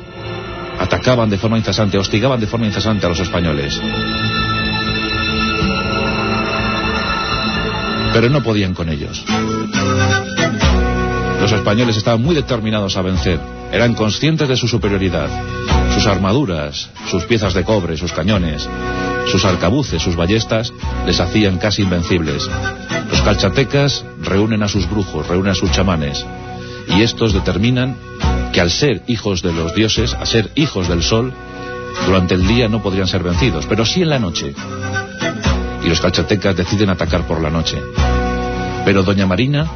atacaban 0.80 1.30
de 1.30 1.38
forma 1.38 1.58
incesante, 1.58 1.98
hostigaban 1.98 2.40
de 2.40 2.48
forma 2.48 2.68
incesante 2.68 3.06
a 3.06 3.10
los 3.10 3.20
españoles. 3.20 3.80
Pero 8.14 8.30
no 8.30 8.42
podían 8.42 8.74
con 8.74 8.90
ellos. 8.90 9.24
Los 11.42 11.52
españoles 11.52 11.98
estaban 11.98 12.22
muy 12.22 12.36
determinados 12.36 12.96
a 12.98 13.02
vencer. 13.02 13.59
Eran 13.72 13.94
conscientes 13.94 14.48
de 14.48 14.56
su 14.56 14.68
superioridad. 14.68 15.30
Sus 15.94 16.08
armaduras, 16.08 16.90
sus 17.10 17.26
piezas 17.26 17.54
de 17.54 17.64
cobre, 17.64 17.98
sus 17.98 18.12
cañones, 18.12 18.68
sus 19.32 19.46
arcabuces, 19.46 20.02
sus 20.02 20.16
ballestas, 20.16 20.74
les 21.06 21.20
hacían 21.20 21.58
casi 21.58 21.84
invencibles. 21.84 22.50
Los 23.10 23.22
calchatecas 23.22 24.06
reúnen 24.22 24.64
a 24.64 24.68
sus 24.68 24.90
brujos, 24.90 25.28
reúnen 25.28 25.52
a 25.52 25.56
sus 25.56 25.72
chamanes, 25.72 26.26
y 26.88 27.02
estos 27.02 27.34
determinan 27.34 27.96
que 28.54 28.62
al 28.62 28.72
ser 28.72 29.04
hijos 29.08 29.42
de 29.42 29.54
los 29.54 29.76
dioses, 29.76 30.14
a 30.14 30.26
ser 30.26 30.50
hijos 30.56 30.88
del 30.88 31.04
sol, 31.04 31.34
durante 32.06 32.36
el 32.36 32.48
día 32.48 32.68
no 32.68 32.82
podrían 32.82 33.08
ser 33.08 33.24
vencidos, 33.24 33.66
pero 33.68 33.86
sí 33.86 34.02
en 34.02 34.10
la 34.10 34.20
noche. 34.20 34.54
Y 35.84 35.90
los 35.90 36.02
calchatecas 36.02 36.56
deciden 36.56 36.90
atacar 36.90 37.28
por 37.28 37.42
la 37.42 37.50
noche. 37.50 37.78
Pero 38.86 39.04
Doña 39.04 39.28
Marina 39.28 39.68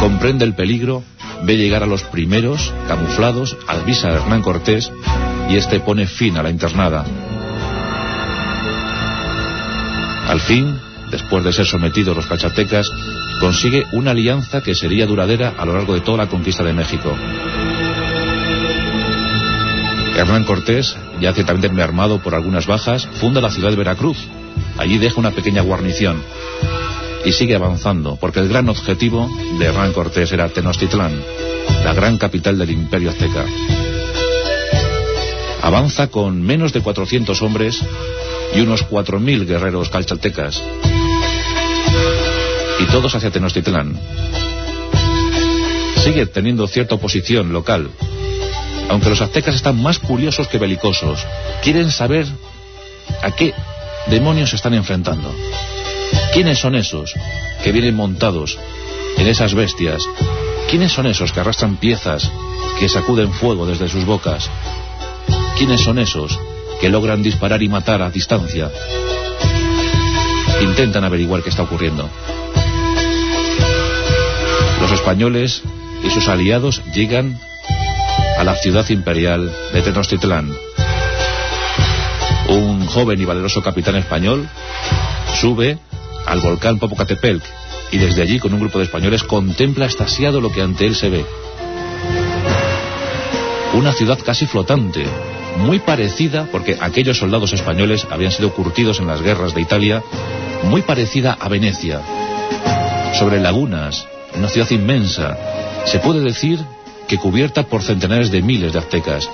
comprende 0.00 0.46
el 0.46 0.54
peligro 0.54 1.04
ve 1.42 1.56
llegar 1.56 1.82
a 1.82 1.86
los 1.86 2.02
primeros, 2.04 2.72
camuflados, 2.88 3.56
avisa 3.68 4.08
a 4.08 4.14
Hernán 4.14 4.42
Cortés 4.42 4.90
y 5.50 5.56
este 5.56 5.80
pone 5.80 6.06
fin 6.06 6.36
a 6.38 6.42
la 6.42 6.50
internada. 6.50 7.04
Al 10.28 10.40
fin, 10.40 10.78
después 11.10 11.44
de 11.44 11.52
ser 11.52 11.66
sometidos 11.66 12.16
los 12.16 12.26
cachatecas, 12.26 12.90
consigue 13.40 13.84
una 13.92 14.12
alianza 14.12 14.62
que 14.62 14.74
sería 14.74 15.06
duradera 15.06 15.54
a 15.58 15.66
lo 15.66 15.74
largo 15.74 15.94
de 15.94 16.00
toda 16.00 16.18
la 16.18 16.28
conquista 16.28 16.64
de 16.64 16.72
México. 16.72 17.14
Hernán 20.16 20.44
Cortés, 20.44 20.96
ya 21.20 21.32
ciertamente 21.32 21.82
armado 21.82 22.22
por 22.22 22.34
algunas 22.34 22.66
bajas, 22.66 23.06
funda 23.20 23.40
la 23.40 23.50
ciudad 23.50 23.70
de 23.70 23.76
Veracruz. 23.76 24.18
Allí 24.78 24.98
deja 24.98 25.18
una 25.18 25.30
pequeña 25.30 25.62
guarnición 25.62 26.22
y 27.24 27.32
sigue 27.32 27.54
avanzando, 27.54 28.16
porque 28.16 28.40
el 28.40 28.48
gran 28.48 28.68
objetivo 28.68 29.28
de 29.58 29.66
Hernán 29.66 29.92
Cortés 29.92 30.32
era 30.32 30.48
Tenochtitlán, 30.48 31.22
la 31.84 31.92
gran 31.92 32.18
capital 32.18 32.58
del 32.58 32.70
imperio 32.70 33.10
azteca. 33.10 33.44
Avanza 35.62 36.08
con 36.08 36.42
menos 36.42 36.72
de 36.72 36.80
400 36.80 37.42
hombres 37.42 37.80
y 38.54 38.60
unos 38.60 38.88
4.000 38.88 39.46
guerreros 39.46 39.90
calchaltecas, 39.90 40.62
y 42.80 42.84
todos 42.86 43.14
hacia 43.14 43.30
Tenochtitlán. 43.30 43.98
Sigue 46.02 46.26
teniendo 46.26 46.66
cierta 46.66 46.94
oposición 46.94 47.52
local, 47.52 47.90
aunque 48.88 49.10
los 49.10 49.20
aztecas 49.20 49.54
están 49.54 49.80
más 49.80 49.98
curiosos 49.98 50.48
que 50.48 50.58
belicosos. 50.58 51.20
Quieren 51.62 51.90
saber 51.90 52.26
a 53.22 53.30
qué 53.32 53.52
demonios 54.06 54.50
se 54.50 54.56
están 54.56 54.74
enfrentando. 54.74 55.30
¿Quiénes 56.32 56.60
son 56.60 56.76
esos 56.76 57.12
que 57.62 57.72
vienen 57.72 57.96
montados 57.96 58.56
en 59.16 59.26
esas 59.26 59.54
bestias? 59.54 60.02
¿Quiénes 60.70 60.92
son 60.92 61.06
esos 61.06 61.32
que 61.32 61.40
arrastran 61.40 61.76
piezas 61.76 62.30
que 62.78 62.88
sacuden 62.88 63.32
fuego 63.32 63.66
desde 63.66 63.88
sus 63.88 64.04
bocas? 64.04 64.48
¿Quiénes 65.58 65.82
son 65.82 65.98
esos 65.98 66.38
que 66.80 66.88
logran 66.88 67.24
disparar 67.24 67.62
y 67.62 67.68
matar 67.68 68.00
a 68.00 68.10
distancia? 68.10 68.70
Intentan 70.62 71.02
averiguar 71.04 71.42
qué 71.42 71.50
está 71.50 71.64
ocurriendo. 71.64 72.08
Los 74.80 74.92
españoles 74.92 75.62
y 76.04 76.10
sus 76.10 76.28
aliados 76.28 76.80
llegan 76.94 77.38
a 78.38 78.44
la 78.44 78.54
ciudad 78.54 78.88
imperial 78.88 79.52
de 79.72 79.82
Tenochtitlán. 79.82 80.54
Un 82.48 82.86
joven 82.86 83.20
y 83.20 83.24
valeroso 83.24 83.62
capitán 83.62 83.96
español 83.96 84.48
sube 85.40 85.78
al 86.30 86.40
volcán 86.40 86.78
Popocatepetl 86.78 87.42
y 87.90 87.98
desde 87.98 88.22
allí 88.22 88.38
con 88.38 88.54
un 88.54 88.60
grupo 88.60 88.78
de 88.78 88.84
españoles 88.84 89.24
contempla 89.24 89.86
estasiado 89.86 90.40
lo 90.40 90.52
que 90.52 90.62
ante 90.62 90.86
él 90.86 90.94
se 90.94 91.10
ve. 91.10 91.24
Una 93.74 93.92
ciudad 93.92 94.18
casi 94.24 94.46
flotante, 94.46 95.04
muy 95.58 95.80
parecida, 95.80 96.46
porque 96.50 96.76
aquellos 96.80 97.18
soldados 97.18 97.52
españoles 97.52 98.06
habían 98.10 98.30
sido 98.30 98.52
curtidos 98.52 99.00
en 99.00 99.08
las 99.08 99.22
guerras 99.22 99.54
de 99.54 99.60
Italia, 99.60 100.02
muy 100.64 100.82
parecida 100.82 101.36
a 101.38 101.48
Venecia, 101.48 102.00
sobre 103.18 103.40
lagunas, 103.40 104.06
una 104.36 104.48
ciudad 104.48 104.70
inmensa. 104.70 105.36
Se 105.84 105.98
puede 105.98 106.20
decir 106.20 106.60
que 107.08 107.18
cubierta 107.18 107.64
por 107.64 107.82
centenares 107.82 108.30
de 108.30 108.42
miles 108.42 108.72
de 108.72 108.78
aztecas. 108.78 109.28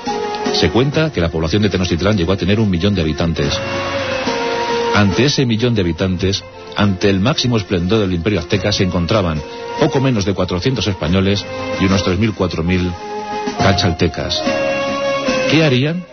Se 0.54 0.70
cuenta 0.70 1.12
que 1.12 1.20
la 1.20 1.28
población 1.28 1.62
de 1.62 1.68
Tenochtitlán 1.68 2.16
llegó 2.16 2.32
a 2.32 2.38
tener 2.38 2.58
un 2.58 2.70
millón 2.70 2.94
de 2.94 3.02
habitantes. 3.02 3.52
Ante 4.94 5.26
ese 5.26 5.44
millón 5.44 5.74
de 5.74 5.82
habitantes, 5.82 6.42
ante 6.76 7.08
el 7.08 7.20
máximo 7.20 7.56
esplendor 7.56 8.00
del 8.00 8.12
imperio 8.12 8.38
azteca, 8.38 8.70
se 8.70 8.84
encontraban 8.84 9.42
poco 9.80 10.00
menos 10.00 10.24
de 10.24 10.34
400 10.34 10.86
españoles 10.86 11.44
y 11.80 11.86
unos 11.86 12.04
3.000, 12.04 12.34
4.000 12.34 12.92
cachaltecas. 13.58 14.42
¿Qué 15.50 15.64
harían? 15.64 16.04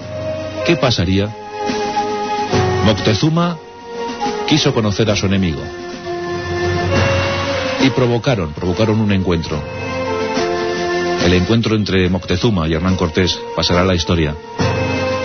¿Qué 0.65 0.75
pasaría? 0.77 1.33
Moctezuma 2.85 3.57
quiso 4.47 4.73
conocer 4.73 5.09
a 5.09 5.15
su 5.15 5.25
enemigo. 5.25 5.61
Y 7.81 7.89
provocaron, 7.89 8.53
provocaron 8.53 9.01
un 9.01 9.11
encuentro. 9.11 9.61
El 11.25 11.33
encuentro 11.33 11.75
entre 11.75 12.09
Moctezuma 12.09 12.67
y 12.67 12.73
Hernán 12.73 12.95
Cortés 12.95 13.39
pasará 13.55 13.81
a 13.81 13.85
la 13.85 13.95
historia. 13.95 14.35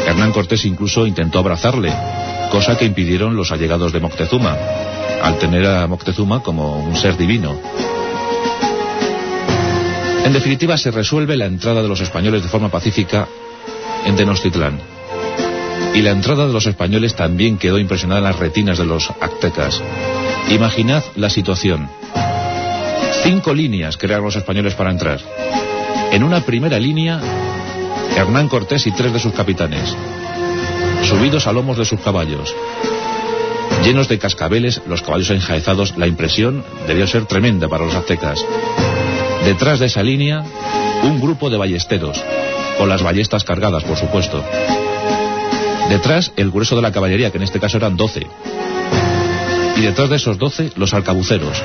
Hernán 0.07 0.33
Cortés 0.33 0.65
incluso 0.65 1.07
intentó 1.07 1.39
abrazarle, 1.39 1.93
cosa 2.51 2.77
que 2.77 2.85
impidieron 2.85 3.37
los 3.37 3.53
allegados 3.53 3.93
de 3.93 4.01
Moctezuma, 4.01 4.57
al 5.23 5.39
tener 5.39 5.67
a 5.67 5.87
Moctezuma 5.87 6.43
como 6.43 6.79
un 6.79 6.97
ser 6.97 7.17
divino. 7.17 7.59
En 10.25 10.33
definitiva, 10.33 10.77
se 10.77 10.91
resuelve 10.91 11.37
la 11.37 11.47
entrada 11.47 11.83
de 11.83 11.89
los 11.89 12.01
españoles 12.01 12.43
de 12.43 12.49
forma 12.49 12.71
pacífica 12.71 13.27
en 14.05 14.17
Tenochtitlán. 14.17 14.79
Y 15.95 16.03
la 16.03 16.11
entrada 16.11 16.47
de 16.47 16.53
los 16.53 16.67
españoles 16.67 17.15
también 17.17 17.57
quedó 17.57 17.79
impresionada 17.79 18.21
en 18.21 18.25
las 18.25 18.39
retinas 18.39 18.79
de 18.79 18.85
los 18.85 19.11
aztecas. 19.21 19.81
Imaginad 20.51 21.03
la 21.17 21.31
situación. 21.31 21.89
Cinco 23.23 23.55
líneas 23.55 23.97
crearon 23.97 24.27
los 24.27 24.37
españoles 24.37 24.75
para 24.75 24.91
entrar. 24.91 25.21
En 26.13 26.23
una 26.23 26.41
primera 26.43 26.79
línea, 26.79 27.21
Hernán 28.17 28.49
Cortés 28.49 28.87
y 28.87 28.93
tres 28.93 29.13
de 29.13 29.19
sus 29.19 29.33
capitanes, 29.33 29.95
subidos 31.09 31.47
a 31.47 31.53
lomos 31.53 31.79
de 31.79 31.87
sus 31.87 32.01
caballos. 32.01 32.55
Llenos 33.83 34.09
de 34.09 34.19
cascabeles, 34.19 34.83
los 34.87 35.01
caballos 35.01 35.31
enjaezados, 35.31 35.97
la 35.97 36.07
impresión 36.07 36.63
debió 36.87 37.07
ser 37.07 37.25
tremenda 37.25 37.67
para 37.67 37.87
los 37.87 37.95
aztecas. 37.95 38.45
Detrás 39.47 39.81
de 39.81 39.87
esa 39.87 40.03
línea, 40.03 40.45
un 41.05 41.19
grupo 41.19 41.49
de 41.49 41.57
ballesteros, 41.57 42.23
con 42.77 42.91
las 42.91 43.03
ballestas 43.03 43.45
cargadas, 43.45 43.85
por 43.85 43.97
supuesto. 43.97 44.45
Detrás, 45.89 46.33
el 46.37 46.51
grueso 46.51 46.77
de 46.77 46.83
la 46.83 46.93
caballería, 46.93 47.31
que 47.31 47.39
en 47.39 47.45
este 47.45 47.61
caso 47.61 47.79
eran 47.79 47.97
doce. 47.97 48.27
Y 49.77 49.81
detrás 49.81 50.11
de 50.11 50.17
esos 50.17 50.37
doce, 50.37 50.73
los 50.77 50.93
arcabuceros. 50.93 51.63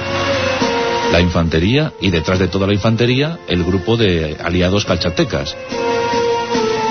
La 1.12 1.20
infantería, 1.20 1.92
y 2.00 2.12
detrás 2.12 2.40
de 2.40 2.48
toda 2.48 2.68
la 2.68 2.74
infantería, 2.74 3.40
el 3.50 3.66
grupo 3.66 3.98
de 3.98 4.38
aliados 4.42 4.86
calchatecas. 4.86 5.58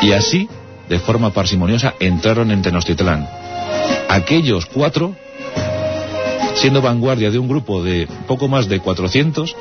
Y 0.02 0.12
así, 0.12 0.50
de 0.88 0.98
forma 0.98 1.30
parsimoniosa, 1.30 1.94
entraron 2.00 2.50
en 2.50 2.62
Tenochtitlán. 2.62 3.28
Aquellos 4.08 4.66
cuatro, 4.66 5.14
siendo 6.54 6.82
vanguardia 6.82 7.30
de 7.30 7.38
un 7.38 7.48
grupo 7.48 7.82
de 7.82 8.08
poco 8.26 8.48
más 8.48 8.68
de 8.68 8.80
400, 8.80 9.56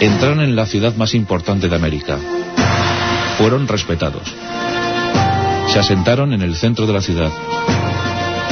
entraron 0.00 0.40
en 0.40 0.56
la 0.56 0.66
ciudad 0.66 0.94
más 0.96 1.14
importante 1.14 1.68
de 1.68 1.76
América. 1.76 2.18
Fueron 3.38 3.66
respetados. 3.68 4.34
Se 5.72 5.78
asentaron 5.78 6.32
en 6.32 6.42
el 6.42 6.56
centro 6.56 6.86
de 6.86 6.92
la 6.92 7.00
ciudad. 7.00 7.30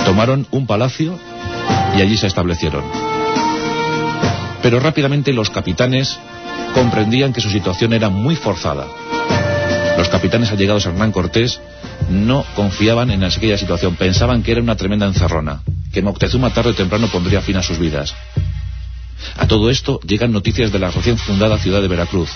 Tomaron 0.04 0.46
un 0.50 0.66
palacio 0.66 1.18
y 1.96 2.02
allí 2.02 2.16
se 2.16 2.26
establecieron. 2.26 2.84
Pero 4.62 4.80
rápidamente 4.80 5.32
los 5.32 5.50
capitanes 5.50 6.18
comprendían 6.74 7.32
que 7.32 7.40
su 7.40 7.50
situación 7.50 7.92
era 7.92 8.08
muy 8.08 8.36
forzada. 8.36 8.86
Los 10.04 10.10
capitanes 10.10 10.52
allegados 10.52 10.84
a 10.84 10.90
Hernán 10.90 11.12
Cortés 11.12 11.58
no 12.10 12.44
confiaban 12.54 13.10
en 13.10 13.24
aquella 13.24 13.56
situación, 13.56 13.96
pensaban 13.96 14.42
que 14.42 14.52
era 14.52 14.60
una 14.60 14.76
tremenda 14.76 15.06
encerrona, 15.06 15.62
que 15.94 16.02
Moctezuma 16.02 16.52
tarde 16.52 16.72
o 16.72 16.74
temprano 16.74 17.08
pondría 17.08 17.40
fin 17.40 17.56
a 17.56 17.62
sus 17.62 17.78
vidas. 17.78 18.14
A 19.38 19.48
todo 19.48 19.70
esto 19.70 20.00
llegan 20.06 20.30
noticias 20.30 20.70
de 20.72 20.78
la 20.78 20.90
recién 20.90 21.16
fundada 21.16 21.56
ciudad 21.56 21.80
de 21.80 21.88
Veracruz. 21.88 22.28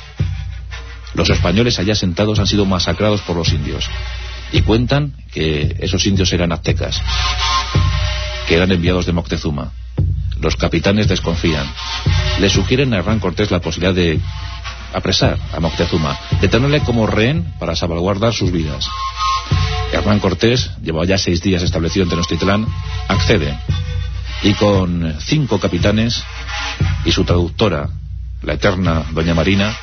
Los 1.12 1.28
españoles 1.28 1.78
allá 1.78 1.94
sentados 1.94 2.38
han 2.38 2.46
sido 2.46 2.64
masacrados 2.64 3.20
por 3.20 3.36
los 3.36 3.52
indios. 3.52 3.84
Y 4.50 4.62
cuentan 4.62 5.12
que 5.30 5.76
esos 5.78 6.06
indios 6.06 6.32
eran 6.32 6.52
aztecas, 6.52 6.98
que 8.46 8.54
eran 8.54 8.72
enviados 8.72 9.04
de 9.04 9.12
Moctezuma. 9.12 9.72
Los 10.40 10.56
capitanes 10.56 11.06
desconfían. 11.06 11.66
Le 12.40 12.48
sugieren 12.48 12.94
a 12.94 12.98
Hernán 12.98 13.20
Cortés 13.20 13.50
la 13.50 13.60
posibilidad 13.60 13.94
de 13.94 14.18
apresar 14.92 15.38
a 15.52 15.60
Moctezuma, 15.60 16.18
de 16.40 16.48
tenerle 16.48 16.80
como 16.80 17.06
rehén 17.06 17.54
para 17.58 17.76
salvaguardar 17.76 18.32
sus 18.32 18.50
vidas. 18.50 18.88
Hernán 19.92 20.20
Cortés, 20.20 20.70
llevaba 20.82 21.06
ya 21.06 21.18
seis 21.18 21.40
días 21.42 21.62
establecido 21.62 22.04
en 22.04 22.10
Tenochtitlán, 22.10 22.66
accede. 23.08 23.58
Y 24.42 24.52
con 24.54 25.16
cinco 25.20 25.58
capitanes 25.58 26.22
y 27.04 27.12
su 27.12 27.24
traductora, 27.24 27.88
la 28.42 28.54
eterna 28.54 29.04
Doña 29.12 29.34
Marina, 29.34 29.74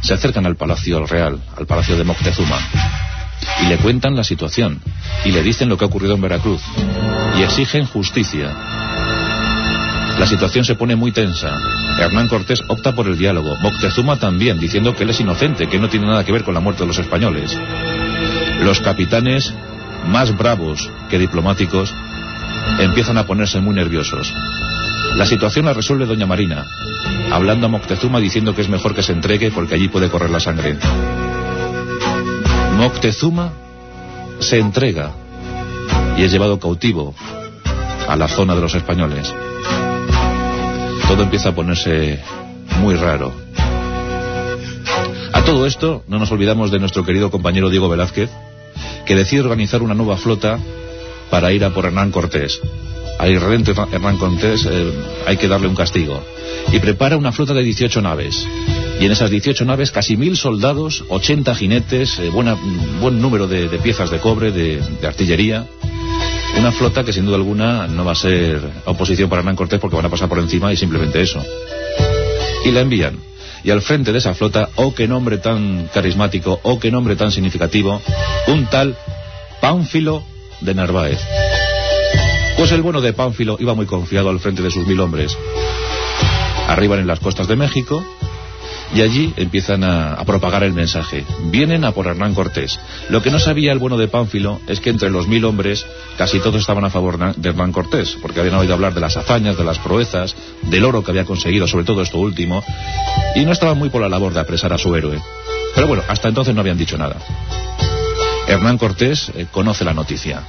se 0.00 0.14
acercan 0.14 0.46
al 0.46 0.56
Palacio 0.56 1.04
Real, 1.06 1.40
al 1.56 1.66
Palacio 1.66 1.96
de 1.96 2.04
Moctezuma. 2.04 2.58
Y 3.62 3.66
le 3.66 3.78
cuentan 3.78 4.14
la 4.14 4.24
situación, 4.24 4.80
y 5.24 5.32
le 5.32 5.42
dicen 5.42 5.68
lo 5.68 5.76
que 5.76 5.84
ha 5.84 5.88
ocurrido 5.88 6.14
en 6.14 6.20
Veracruz, 6.20 6.62
y 7.38 7.42
exigen 7.42 7.86
justicia. 7.86 8.85
La 10.18 10.26
situación 10.26 10.64
se 10.64 10.74
pone 10.74 10.96
muy 10.96 11.12
tensa. 11.12 11.54
Hernán 12.00 12.28
Cortés 12.28 12.62
opta 12.68 12.92
por 12.92 13.06
el 13.06 13.18
diálogo. 13.18 13.54
Moctezuma 13.60 14.16
también, 14.16 14.58
diciendo 14.58 14.94
que 14.94 15.04
él 15.04 15.10
es 15.10 15.20
inocente, 15.20 15.68
que 15.68 15.78
no 15.78 15.88
tiene 15.88 16.06
nada 16.06 16.24
que 16.24 16.32
ver 16.32 16.42
con 16.42 16.54
la 16.54 16.60
muerte 16.60 16.82
de 16.82 16.88
los 16.88 16.98
españoles. 16.98 17.56
Los 18.62 18.80
capitanes, 18.80 19.54
más 20.08 20.36
bravos 20.36 20.90
que 21.10 21.18
diplomáticos, 21.18 21.94
empiezan 22.78 23.18
a 23.18 23.26
ponerse 23.26 23.60
muy 23.60 23.74
nerviosos. 23.74 24.32
La 25.16 25.26
situación 25.26 25.66
la 25.66 25.74
resuelve 25.74 26.06
doña 26.06 26.26
Marina, 26.26 26.64
hablando 27.30 27.66
a 27.66 27.70
Moctezuma 27.70 28.18
diciendo 28.18 28.54
que 28.54 28.62
es 28.62 28.68
mejor 28.68 28.94
que 28.94 29.02
se 29.02 29.12
entregue 29.12 29.50
porque 29.50 29.74
allí 29.74 29.88
puede 29.88 30.08
correr 30.08 30.30
la 30.30 30.40
sangre. 30.40 30.78
Moctezuma 32.76 33.52
se 34.38 34.58
entrega 34.58 35.12
y 36.16 36.24
es 36.24 36.32
llevado 36.32 36.58
cautivo 36.58 37.14
a 38.08 38.16
la 38.16 38.28
zona 38.28 38.54
de 38.54 38.60
los 38.60 38.74
españoles. 38.74 39.34
Todo 41.08 41.22
empieza 41.22 41.50
a 41.50 41.54
ponerse 41.54 42.18
muy 42.80 42.96
raro. 42.96 43.32
A 45.32 45.42
todo 45.44 45.66
esto, 45.66 46.02
no 46.08 46.18
nos 46.18 46.32
olvidamos 46.32 46.70
de 46.70 46.78
nuestro 46.78 47.04
querido 47.04 47.30
compañero 47.30 47.70
Diego 47.70 47.88
Velázquez, 47.88 48.30
que 49.04 49.14
decide 49.14 49.42
organizar 49.42 49.82
una 49.82 49.94
nueva 49.94 50.16
flota 50.16 50.58
para 51.30 51.52
ir 51.52 51.64
a 51.64 51.70
por 51.70 51.86
Hernán 51.86 52.10
Cortés. 52.10 52.60
A 53.18 53.28
irredento 53.28 53.72
Hernán 53.92 54.18
Cortés 54.18 54.66
eh, 54.70 54.92
hay 55.26 55.36
que 55.36 55.48
darle 55.48 55.68
un 55.68 55.74
castigo. 55.74 56.20
Y 56.72 56.80
prepara 56.80 57.16
una 57.16 57.32
flota 57.32 57.54
de 57.54 57.62
18 57.62 58.02
naves. 58.02 58.46
Y 59.00 59.06
en 59.06 59.12
esas 59.12 59.30
18 59.30 59.64
naves 59.64 59.90
casi 59.90 60.16
mil 60.16 60.36
soldados, 60.36 61.04
80 61.08 61.54
jinetes, 61.54 62.18
eh, 62.18 62.30
buena, 62.30 62.56
buen 63.00 63.20
número 63.20 63.46
de, 63.46 63.68
piezas 63.78 64.10
de 64.10 64.18
cobre, 64.18 64.50
de, 64.50 64.82
artillería. 65.06 65.66
Una 66.58 66.72
flota 66.72 67.04
que 67.04 67.12
sin 67.12 67.26
duda 67.26 67.36
alguna 67.36 67.86
no 67.86 68.04
va 68.04 68.12
a 68.12 68.14
ser 68.14 68.60
oposición 68.86 69.28
para 69.28 69.40
Hernán 69.40 69.56
Cortés 69.56 69.78
porque 69.78 69.96
van 69.96 70.06
a 70.06 70.10
pasar 70.10 70.28
por 70.28 70.38
encima 70.38 70.72
y 70.72 70.76
simplemente 70.76 71.20
eso. 71.20 71.42
Y 72.64 72.70
la 72.70 72.80
envían. 72.80 73.18
Y 73.62 73.70
al 73.70 73.82
frente 73.82 74.12
de 74.12 74.18
esa 74.18 74.34
flota, 74.34 74.70
oh 74.76 74.94
qué 74.94 75.06
nombre 75.06 75.38
tan 75.38 75.88
carismático, 75.92 76.60
oh 76.62 76.78
qué 76.78 76.90
nombre 76.90 77.16
tan 77.16 77.30
significativo, 77.30 78.00
un 78.48 78.66
tal 78.66 78.96
Pánfilo 79.60 80.22
de 80.60 80.74
Narváez. 80.74 81.20
Pues 82.56 82.72
el 82.72 82.82
bueno 82.82 83.00
de 83.00 83.12
Pánfilo 83.12 83.56
iba 83.60 83.74
muy 83.74 83.86
confiado 83.86 84.30
al 84.30 84.40
frente 84.40 84.62
de 84.62 84.70
sus 84.70 84.86
mil 84.86 85.00
hombres. 85.00 85.36
Arriban 86.68 87.00
en 87.00 87.06
las 87.06 87.20
costas 87.20 87.48
de 87.48 87.56
México 87.56 88.04
y 88.94 89.00
allí 89.02 89.32
empiezan 89.36 89.84
a, 89.84 90.22
propagar 90.24 90.64
el 90.64 90.72
mensaje. 90.72 91.24
Vienen 91.44 91.84
a 91.84 91.92
por 91.92 92.06
Hernán 92.06 92.34
Cortés. 92.34 92.78
Lo 93.08 93.22
que 93.22 93.30
no 93.30 93.38
sabía 93.38 93.72
el 93.72 93.78
bueno 93.78 93.96
de 93.96 94.08
Pánfilo 94.08 94.60
es 94.66 94.80
que 94.80 94.90
entre 94.90 95.10
los 95.10 95.28
mil 95.28 95.44
hombres 95.44 95.86
casi 96.16 96.38
todos 96.40 96.60
estaban 96.60 96.84
a 96.84 96.90
favor 96.90 97.36
de 97.36 97.48
Hernán 97.48 97.72
Cortés, 97.72 98.16
porque 98.20 98.40
habían 98.40 98.56
oído 98.56 98.74
hablar 98.74 98.94
de 98.94 99.00
las 99.00 99.16
hazañas, 99.16 99.56
de 99.56 99.64
las 99.64 99.78
proezas, 99.78 100.34
del 100.62 100.84
oro 100.84 101.04
que 101.04 101.10
había 101.10 101.24
conseguido, 101.24 101.68
sobre 101.68 101.84
todo 101.84 102.02
esto 102.02 102.18
último, 102.18 102.62
y 103.34 103.44
no 103.44 103.52
estaban 103.52 103.78
muy 103.78 103.88
por 103.88 104.02
la 104.02 104.08
labor 104.08 104.32
de 104.32 104.40
apresar 104.40 104.72
a 104.72 104.78
su 104.78 104.94
héroe. 104.94 105.20
Pero 105.74 105.86
bueno, 105.86 106.02
hasta 106.08 106.28
entonces 106.28 106.54
no 106.54 106.60
habían 106.60 106.78
dicho 106.78 106.96
nada. 106.96 107.16
Hernán 108.48 108.78
Cortés 108.78 109.30
eh, 109.34 109.46
conoce 109.50 109.84
la 109.84 109.92
noticia. 109.92 110.42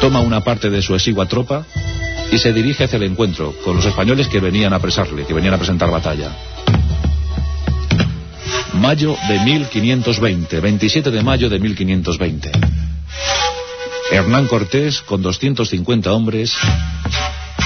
Toma 0.00 0.20
una 0.20 0.42
parte 0.42 0.70
de 0.70 0.82
su 0.82 0.94
exigua 0.94 1.26
tropa 1.26 1.64
y 2.30 2.38
se 2.38 2.52
dirige 2.52 2.84
hacia 2.84 2.96
el 2.96 3.04
encuentro 3.04 3.54
con 3.64 3.76
los 3.76 3.84
españoles 3.84 4.28
que 4.28 4.40
venían 4.40 4.72
a 4.72 4.76
apresarle, 4.76 5.24
que 5.24 5.34
venían 5.34 5.54
a 5.54 5.58
presentar 5.58 5.90
batalla. 5.90 6.30
Mayo 8.74 9.16
de 9.28 9.38
1520, 9.40 10.60
27 10.60 11.10
de 11.10 11.22
mayo 11.22 11.48
de 11.48 11.58
1520. 11.58 12.52
Hernán 14.10 14.46
Cortés, 14.46 15.00
con 15.02 15.22
250 15.22 16.12
hombres, 16.12 16.54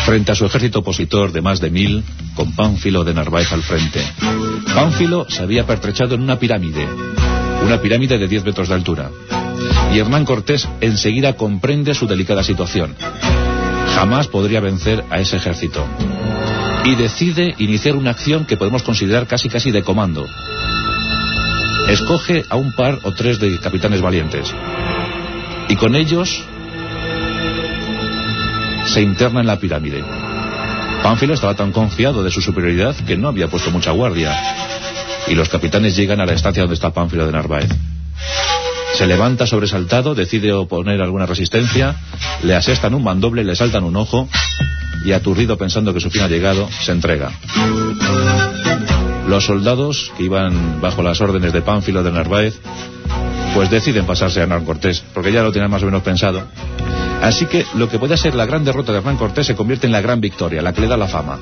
frente 0.04 0.32
a 0.32 0.34
su 0.34 0.46
ejército 0.46 0.80
opositor 0.80 1.32
de 1.32 1.42
más 1.42 1.60
de 1.60 1.70
mil, 1.70 2.04
con 2.34 2.54
Pánfilo 2.54 3.04
de 3.04 3.14
Narváez 3.14 3.52
al 3.52 3.62
frente. 3.62 4.04
Pánfilo 4.74 5.26
se 5.28 5.42
había 5.42 5.66
pertrechado 5.66 6.14
en 6.14 6.22
una 6.22 6.38
pirámide, 6.38 6.86
una 7.64 7.80
pirámide 7.80 8.18
de 8.18 8.28
10 8.28 8.44
metros 8.44 8.68
de 8.68 8.74
altura. 8.74 9.10
Y 9.92 9.98
Hernán 9.98 10.24
Cortés 10.24 10.68
enseguida 10.80 11.34
comprende 11.34 11.94
su 11.94 12.06
delicada 12.06 12.44
situación. 12.44 12.94
Jamás 13.94 14.28
podría 14.28 14.60
vencer 14.60 15.04
a 15.10 15.18
ese 15.18 15.36
ejército. 15.36 15.84
Y 16.84 16.94
decide 16.94 17.54
iniciar 17.58 17.96
una 17.96 18.10
acción 18.10 18.44
que 18.46 18.56
podemos 18.56 18.82
considerar 18.82 19.26
casi 19.26 19.48
casi 19.48 19.70
de 19.70 19.82
comando. 19.82 20.24
Escoge 21.88 22.44
a 22.50 22.56
un 22.56 22.72
par 22.72 22.98
o 23.02 23.12
tres 23.12 23.40
de 23.40 23.58
capitanes 23.58 24.02
valientes. 24.02 24.54
Y 25.68 25.76
con 25.76 25.96
ellos 25.96 26.44
se 28.86 29.00
interna 29.00 29.40
en 29.40 29.46
la 29.46 29.58
pirámide. 29.58 30.04
Pánfilo 31.02 31.34
estaba 31.34 31.54
tan 31.54 31.72
confiado 31.72 32.22
de 32.22 32.30
su 32.30 32.42
superioridad 32.42 32.94
que 33.06 33.16
no 33.16 33.28
había 33.28 33.48
puesto 33.48 33.70
mucha 33.70 33.92
guardia. 33.92 34.36
Y 35.28 35.34
los 35.34 35.48
capitanes 35.48 35.96
llegan 35.96 36.20
a 36.20 36.26
la 36.26 36.34
estancia 36.34 36.62
donde 36.62 36.74
está 36.74 36.90
Pánfilo 36.90 37.24
de 37.24 37.32
Narváez. 37.32 37.70
Se 38.94 39.06
levanta 39.06 39.46
sobresaltado, 39.46 40.14
decide 40.14 40.52
oponer 40.52 41.00
alguna 41.00 41.24
resistencia, 41.24 41.96
le 42.42 42.54
asestan 42.54 42.94
un 42.94 43.04
mandoble, 43.04 43.44
le 43.44 43.56
saltan 43.56 43.84
un 43.84 43.96
ojo 43.96 44.28
y 45.04 45.12
aturdido 45.12 45.56
pensando 45.56 45.94
que 45.94 46.00
su 46.00 46.10
fin 46.10 46.22
ha 46.22 46.28
llegado, 46.28 46.68
se 46.82 46.92
entrega. 46.92 47.30
Los 49.28 49.44
soldados, 49.44 50.10
que 50.16 50.24
iban 50.24 50.80
bajo 50.80 51.02
las 51.02 51.20
órdenes 51.20 51.52
de 51.52 51.60
Pánfilo 51.60 52.02
de 52.02 52.10
Narváez, 52.10 52.58
pues 53.54 53.70
deciden 53.70 54.06
pasarse 54.06 54.40
a 54.40 54.44
Hernán 54.44 54.64
Cortés, 54.64 55.04
porque 55.12 55.32
ya 55.32 55.42
lo 55.42 55.52
tenían 55.52 55.70
más 55.70 55.82
o 55.82 55.86
menos 55.86 56.02
pensado. 56.02 56.42
Así 57.20 57.44
que 57.44 57.66
lo 57.74 57.90
que 57.90 57.98
puede 57.98 58.16
ser 58.16 58.34
la 58.34 58.46
gran 58.46 58.64
derrota 58.64 58.92
de 58.92 58.98
Hernán 58.98 59.18
Cortés 59.18 59.46
se 59.46 59.54
convierte 59.54 59.86
en 59.86 59.92
la 59.92 60.00
gran 60.00 60.22
victoria, 60.22 60.62
la 60.62 60.72
que 60.72 60.80
le 60.80 60.86
da 60.86 60.96
la 60.96 61.08
fama. 61.08 61.38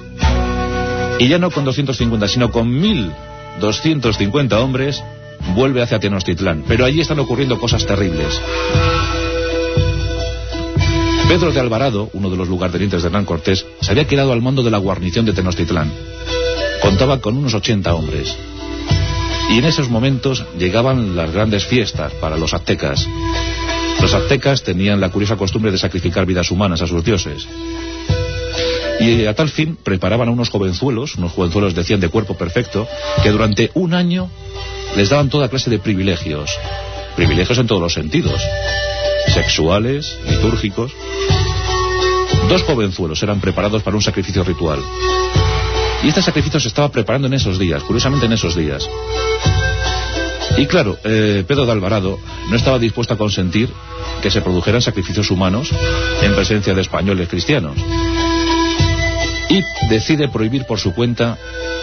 Y 1.21 1.29
ya 1.29 1.39
no 1.39 1.53
con 1.53 1.65
250, 1.65 2.27
sino 2.27 2.51
con 2.51 2.69
1250 2.69 4.59
hombres, 4.59 5.01
vuelve 5.55 5.81
hacia 5.81 6.01
Tenochtitlán. 6.01 6.65
Pero 6.67 6.85
allí 6.85 7.01
están 7.01 7.21
ocurriendo 7.21 7.61
cosas 7.61 7.87
terribles. 7.87 8.41
Pedro 11.29 11.53
de 11.53 11.61
Alvarado, 11.61 12.11
uno 12.15 12.31
de 12.31 12.37
los 12.37 12.49
lugartenientes 12.49 13.03
de 13.03 13.07
Hernán 13.07 13.27
Cortés, 13.27 13.65
se 13.81 13.93
había 13.93 14.09
quedado 14.09 14.33
al 14.33 14.43
mando 14.43 14.65
de 14.65 14.73
la 14.73 14.79
guarnición 14.79 15.25
de 15.25 15.33
Tenochtitlán. 15.33 15.93
Contaba 16.87 17.21
con 17.21 17.37
unos 17.37 17.53
80 17.53 17.93
hombres. 17.95 18.37
Y 19.51 19.59
en 19.59 19.65
esos 19.65 19.91
momentos 19.91 20.45
llegaban 20.57 21.17
las 21.17 21.33
grandes 21.33 21.67
fiestas 21.67 22.13
para 22.21 22.37
los 22.37 22.55
aztecas. 22.55 23.09
Los 24.01 24.15
aztecas 24.15 24.63
tenían 24.63 25.01
la 25.01 25.11
curiosa 25.11 25.37
costumbre 25.37 25.73
de 25.73 25.79
sacrificar 25.79 26.27
vidas 26.27 26.53
humanas 26.53 26.81
a 26.83 26.87
sus 26.87 27.03
dioses. 27.03 27.49
Y 29.01 29.27
a 29.27 29.35
tal 29.35 29.49
fin 29.49 29.77
preparaban 29.83 30.29
a 30.29 30.31
unos 30.31 30.49
jovenzuelos, 30.49 31.17
unos 31.17 31.33
jovenzuelos 31.33 31.75
decían 31.75 31.99
de 31.99 32.09
cuerpo 32.09 32.35
perfecto, 32.35 32.87
que 33.21 33.33
durante 33.33 33.73
un 33.75 33.93
año 33.93 34.31
les 34.95 35.09
daban 35.09 35.29
toda 35.29 35.49
clase 35.49 35.71
de 35.71 35.81
privilegios. 35.81 36.53
Privilegios 37.17 37.59
en 37.59 37.67
todos 37.67 37.83
los 37.83 37.95
sentidos. 37.95 38.41
Sexuales, 39.35 40.21
litúrgicos. 40.31 40.93
Dos 42.49 42.63
jovenzuelos 42.63 43.21
eran 43.25 43.41
preparados 43.41 43.83
para 43.83 43.97
un 43.97 44.03
sacrificio 44.03 44.45
ritual. 44.45 44.81
Y 46.03 46.09
este 46.09 46.23
sacrificio 46.23 46.61
se 46.61 46.69
estaba 46.69 46.91
preparando 46.91 47.27
en 47.27 47.35
esos 47.35 47.59
días, 47.59 47.83
curiosamente 47.83 48.27
en 48.27 48.33
esos 48.33 48.55
días. 48.55 48.89
Y 50.57 50.67
claro, 50.67 50.99
eh, 51.05 51.45
Pedro 51.47 51.67
de 51.67 51.73
Alvarado 51.73 52.19
no 52.49 52.57
estaba 52.57 52.79
dispuesto 52.79 53.15
a 53.15 53.19
consentir 53.19 53.71
que 54.23 54.31
se 54.31 54.41
produjeran 54.41 54.81
sacrificios 54.81 55.31
humanos 55.31 55.71
en 56.23 56.35
presencia 56.35 56.75
de 56.75 56.81
españoles 56.81 57.29
cristianos. 57.29 57.77
Y 59.49 59.63
decide 59.89 60.29
prohibir 60.29 60.65
por 60.65 60.79
su 60.79 60.93
cuenta 60.95 61.37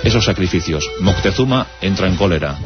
esos 0.04 0.26
sacrificios. 0.26 0.90
Moctezuma 1.00 1.68
entra 1.82 2.08
en 2.08 2.16
cólera. 2.16 2.58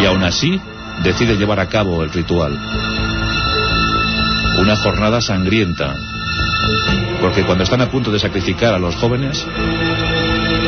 Y 0.00 0.06
aún 0.06 0.22
así 0.24 0.60
decide 1.02 1.36
llevar 1.36 1.60
a 1.60 1.68
cabo 1.68 2.02
el 2.02 2.12
ritual. 2.12 2.58
Una 4.58 4.76
jornada 4.76 5.20
sangrienta. 5.20 5.94
Porque 7.20 7.44
cuando 7.44 7.64
están 7.64 7.80
a 7.80 7.90
punto 7.90 8.10
de 8.10 8.18
sacrificar 8.18 8.74
a 8.74 8.78
los 8.78 8.96
jóvenes, 8.96 9.46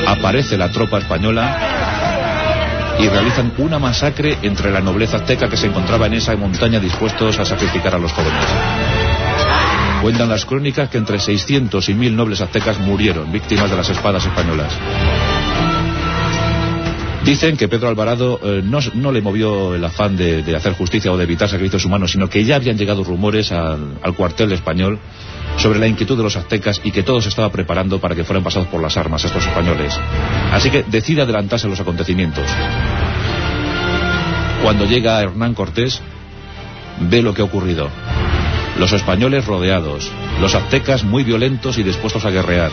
aparece 0.06 0.56
la 0.56 0.70
tropa 0.70 0.98
española 0.98 2.96
y 2.98 3.08
realizan 3.08 3.52
una 3.58 3.78
masacre 3.78 4.38
entre 4.42 4.70
la 4.70 4.80
nobleza 4.80 5.18
azteca 5.18 5.48
que 5.48 5.56
se 5.56 5.66
encontraba 5.66 6.06
en 6.06 6.14
esa 6.14 6.34
montaña 6.36 6.80
dispuestos 6.80 7.38
a 7.38 7.44
sacrificar 7.44 7.94
a 7.94 7.98
los 7.98 8.12
jóvenes. 8.12 8.44
Cuentan 10.00 10.28
las 10.28 10.44
crónicas 10.44 10.88
que 10.88 10.98
entre 10.98 11.18
600 11.18 11.88
y 11.88 11.94
1000 11.94 12.16
nobles 12.16 12.40
aztecas 12.40 12.78
murieron, 12.78 13.30
víctimas 13.32 13.70
de 13.70 13.76
las 13.76 13.88
espadas 13.90 14.24
españolas. 14.24 14.72
Dicen 17.24 17.56
que 17.56 17.66
Pedro 17.66 17.88
Alvarado 17.88 18.38
eh, 18.40 18.62
no, 18.64 19.10
le 19.10 19.20
movió 19.20 19.74
el 19.74 19.84
afán 19.84 20.16
de, 20.16 20.54
hacer 20.54 20.74
justicia 20.74 21.10
o 21.10 21.16
de 21.16 21.24
evitar 21.24 21.48
sacrificios 21.48 21.84
humanos, 21.84 22.12
sino 22.12 22.28
que 22.28 22.44
ya 22.44 22.54
habían 22.54 22.78
llegado 22.78 23.02
rumores 23.02 23.50
al 23.50 24.14
cuartel 24.16 24.52
español 24.52 25.00
sobre 25.56 25.78
la 25.78 25.86
inquietud 25.86 26.16
de 26.16 26.22
los 26.22 26.36
aztecas 26.36 26.80
y 26.84 26.90
que 26.90 27.02
todo 27.02 27.20
se 27.20 27.28
estaba 27.28 27.50
preparando 27.50 28.00
para 28.00 28.14
que 28.14 28.24
fueran 28.24 28.44
pasados 28.44 28.68
por 28.68 28.82
las 28.82 28.96
armas 28.96 29.24
estos 29.24 29.46
españoles. 29.46 29.98
Así 30.52 30.70
que 30.70 30.82
decide 30.84 31.22
adelantarse 31.22 31.66
a 31.66 31.70
los 31.70 31.80
acontecimientos. 31.80 32.46
Cuando 34.62 34.84
llega 34.84 35.20
Hernán 35.20 35.54
Cortés, 35.54 36.00
ve 37.00 37.22
lo 37.22 37.34
que 37.34 37.42
ha 37.42 37.44
ocurrido. 37.44 37.88
Los 38.78 38.92
españoles 38.92 39.46
rodeados, 39.46 40.10
los 40.40 40.54
aztecas 40.54 41.04
muy 41.04 41.24
violentos 41.24 41.78
y 41.78 41.82
dispuestos 41.82 42.24
a 42.24 42.30
guerrear. 42.30 42.70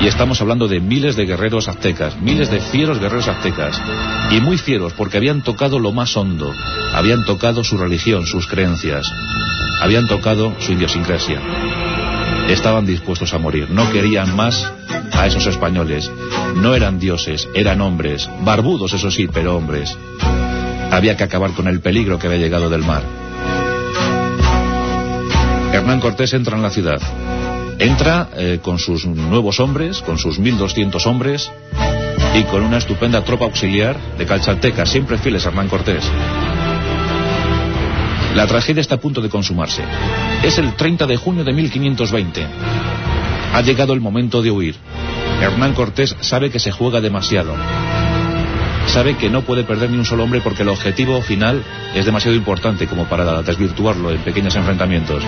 Y 0.00 0.06
estamos 0.06 0.40
hablando 0.40 0.68
de 0.68 0.80
miles 0.80 1.16
de 1.16 1.24
guerreros 1.24 1.68
aztecas, 1.68 2.20
miles 2.20 2.50
de 2.50 2.60
fieros 2.60 2.98
guerreros 2.98 3.28
aztecas. 3.28 3.80
Y 4.30 4.40
muy 4.40 4.58
fieros 4.58 4.92
porque 4.92 5.16
habían 5.16 5.42
tocado 5.42 5.78
lo 5.78 5.92
más 5.92 6.16
hondo, 6.16 6.52
habían 6.92 7.24
tocado 7.24 7.64
su 7.64 7.78
religión, 7.78 8.26
sus 8.26 8.46
creencias, 8.46 9.06
habían 9.80 10.06
tocado 10.06 10.54
su 10.60 10.72
idiosincrasia. 10.72 11.40
Estaban 12.48 12.84
dispuestos 12.84 13.32
a 13.32 13.38
morir, 13.38 13.70
no 13.70 13.90
querían 13.90 14.36
más 14.36 14.70
a 15.12 15.26
esos 15.26 15.46
españoles. 15.46 16.10
No 16.56 16.74
eran 16.74 16.98
dioses, 16.98 17.48
eran 17.54 17.80
hombres, 17.80 18.28
barbudos 18.42 18.92
eso 18.92 19.10
sí, 19.10 19.28
pero 19.32 19.56
hombres. 19.56 19.96
Había 20.90 21.16
que 21.16 21.24
acabar 21.24 21.52
con 21.52 21.68
el 21.68 21.80
peligro 21.80 22.18
que 22.18 22.26
había 22.26 22.38
llegado 22.38 22.68
del 22.68 22.82
mar. 22.82 23.02
Hernán 25.72 26.00
Cortés 26.00 26.32
entra 26.34 26.56
en 26.56 26.62
la 26.62 26.70
ciudad. 26.70 27.00
Entra 27.78 28.28
eh, 28.36 28.60
con 28.62 28.78
sus 28.78 29.04
nuevos 29.04 29.60
hombres, 29.60 30.00
con 30.02 30.18
sus 30.18 30.40
1.200 30.40 31.06
hombres 31.06 31.50
y 32.34 32.44
con 32.44 32.62
una 32.62 32.78
estupenda 32.78 33.24
tropa 33.24 33.44
auxiliar 33.44 33.96
de 34.16 34.26
calchaltecas, 34.26 34.88
siempre 34.88 35.18
fieles 35.18 35.44
a 35.44 35.48
Hernán 35.48 35.68
Cortés. 35.68 36.04
La 38.34 38.46
tragedia 38.46 38.80
está 38.80 38.96
a 38.96 39.00
punto 39.00 39.20
de 39.20 39.28
consumarse. 39.28 39.82
Es 40.42 40.58
el 40.58 40.74
30 40.74 41.06
de 41.06 41.16
junio 41.16 41.44
de 41.44 41.52
1520. 41.52 42.46
Ha 43.54 43.60
llegado 43.62 43.92
el 43.92 44.00
momento 44.00 44.42
de 44.42 44.50
huir. 44.50 44.76
Hernán 45.40 45.74
Cortés 45.74 46.16
sabe 46.20 46.50
que 46.50 46.58
se 46.58 46.72
juega 46.72 47.00
demasiado. 47.00 47.54
Sabe 48.86 49.16
que 49.16 49.30
no 49.30 49.42
puede 49.42 49.64
perder 49.64 49.90
ni 49.90 49.98
un 49.98 50.04
solo 50.04 50.24
hombre 50.24 50.40
porque 50.40 50.62
el 50.62 50.68
objetivo 50.68 51.20
final 51.22 51.62
es 51.94 52.04
demasiado 52.04 52.36
importante 52.36 52.86
como 52.86 53.04
para 53.04 53.42
desvirtuarlo 53.42 54.10
en 54.10 54.18
pequeños 54.18 54.54
enfrentamientos. 54.56 55.22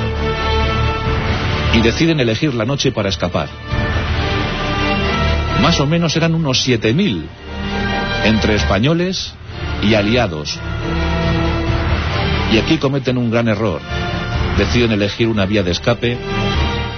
Y 1.77 1.83
deciden 1.83 2.21
elegir 2.21 2.55
la 2.55 2.65
noche 2.65 2.91
para 2.91 3.11
escapar. 3.11 3.49
Más 5.61 5.79
o 5.81 5.87
menos 5.87 6.17
eran 6.17 6.35
unos 6.35 6.67
7.000 6.67 7.23
entre 8.25 8.55
españoles 8.55 9.35
y 9.83 9.95
aliados. 9.95 10.59
Y 12.53 12.59
aquí 12.59 12.79
cometen 12.79 13.19
un 13.19 13.31
gran 13.31 13.49
error. 13.49 13.81
Deciden 14.57 14.93
elegir 14.93 15.29
una 15.29 15.45
vía 15.45 15.63
de 15.63 15.73
escape 15.73 16.19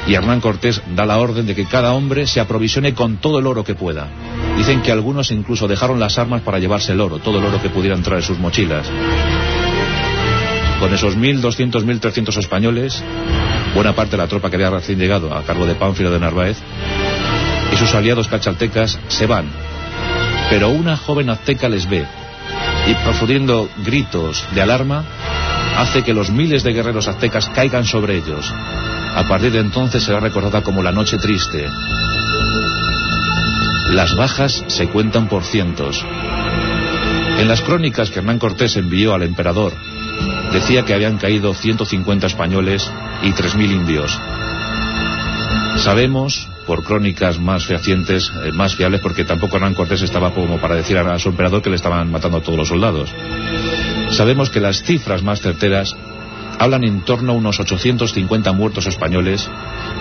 y 0.07 0.15
Hernán 0.15 0.41
Cortés 0.41 0.81
da 0.95 1.05
la 1.05 1.19
orden 1.19 1.47
de 1.47 1.55
que 1.55 1.67
cada 1.67 1.93
hombre 1.93 2.27
se 2.27 2.41
aprovisione 2.41 2.95
con 2.95 3.19
todo 3.19 3.39
el 3.39 3.47
oro 3.47 3.63
que 3.63 3.75
pueda. 3.75 4.09
Dicen 4.57 4.81
que 4.81 4.91
algunos 4.91 5.31
incluso 5.31 5.69
dejaron 5.69 6.01
las 6.01 6.19
armas 6.19 6.41
para 6.41 6.59
llevarse 6.59 6.93
el 6.93 7.01
oro, 7.01 7.19
todo 7.19 7.39
el 7.39 7.45
oro 7.45 7.61
que 7.61 7.69
pudiera 7.69 7.95
entrar 7.95 8.19
en 8.19 8.25
sus 8.25 8.39
mochilas. 8.39 8.87
Con 10.81 10.95
esos 10.95 11.17
1.200, 11.17 11.85
1.300 11.85 12.39
españoles, 12.39 13.03
buena 13.79 13.95
parte 13.95 14.17
de 14.17 14.17
la 14.17 14.27
tropa 14.27 14.51
que 14.51 14.57
había 14.57 14.71
recién 14.71 14.99
llegado 14.99 15.33
a 15.33 15.45
cargo 15.45 15.65
de 15.65 15.77
Pánfilo 15.77 16.11
de 16.11 16.19
Narváez, 16.19 16.59
y 17.73 17.77
sus 17.77 17.95
aliados 17.95 18.27
cachaltecas 18.27 18.99
se 19.07 19.25
van. 19.27 19.49
Pero 20.51 20.71
una 20.71 20.97
joven 20.97 21.31
azteca 21.31 21.69
les 21.69 21.89
ve 21.89 22.05
y 22.89 22.95
profudiendo 23.05 23.71
gritos 23.85 24.45
de 24.53 24.63
alarma, 24.63 25.05
hace 25.77 26.03
que 26.03 26.13
los 26.13 26.29
miles 26.29 26.65
de 26.65 26.73
guerreros 26.73 27.07
aztecas 27.07 27.49
caigan 27.51 27.85
sobre 27.85 28.17
ellos. 28.17 28.53
A 29.15 29.23
partir 29.29 29.53
de 29.53 29.61
entonces 29.61 30.03
será 30.03 30.19
recordada 30.19 30.63
como 30.63 30.83
la 30.83 30.91
noche 30.91 31.17
triste. 31.17 31.65
Las 33.91 34.13
bajas 34.17 34.65
se 34.67 34.89
cuentan 34.89 35.29
por 35.29 35.45
cientos. 35.45 36.05
En 37.39 37.47
las 37.47 37.61
crónicas 37.61 38.11
que 38.11 38.19
Hernán 38.19 38.41
Cortés 38.41 38.77
envió 38.77 39.15
al 39.15 39.23
emperador, 39.23 39.73
decía 40.53 40.85
que 40.85 40.95
habían 40.95 41.19
caído 41.19 41.55
150 41.55 42.27
españoles 42.27 42.91
y 43.23 43.33
3.000 43.33 43.73
indios. 43.73 44.21
Sabemos, 45.77 46.49
por 46.67 46.83
crónicas 46.83 47.39
más 47.39 47.67
fehacientes, 47.67 48.33
eh, 48.45 48.53
más 48.53 48.75
fiables, 48.75 49.01
porque 49.01 49.25
tampoco 49.25 49.57
Hernán 49.57 49.75
Cortés 49.75 50.03
estaba 50.03 50.35
como 50.35 50.59
para 50.59 50.75
decir 50.75 50.99
a 50.99 51.19
su 51.19 51.29
emperador 51.29 51.63
que 51.63 51.71
le 51.71 51.77
estaban 51.77 52.11
matando 52.11 52.39
a 52.39 52.43
todos 52.43 52.59
los 52.59 52.69
soldados. 52.69 53.15
Sabemos 54.11 54.51
que 54.51 54.61
las 54.61 54.83
cifras 54.83 55.23
más 55.23 55.41
certeras 55.41 55.95
hablan 56.59 56.85
en 56.85 57.03
torno 57.03 57.33
a 57.33 57.37
unos 57.37 57.61
850 57.61 58.53
muertos 58.53 58.87
españoles 58.87 59.49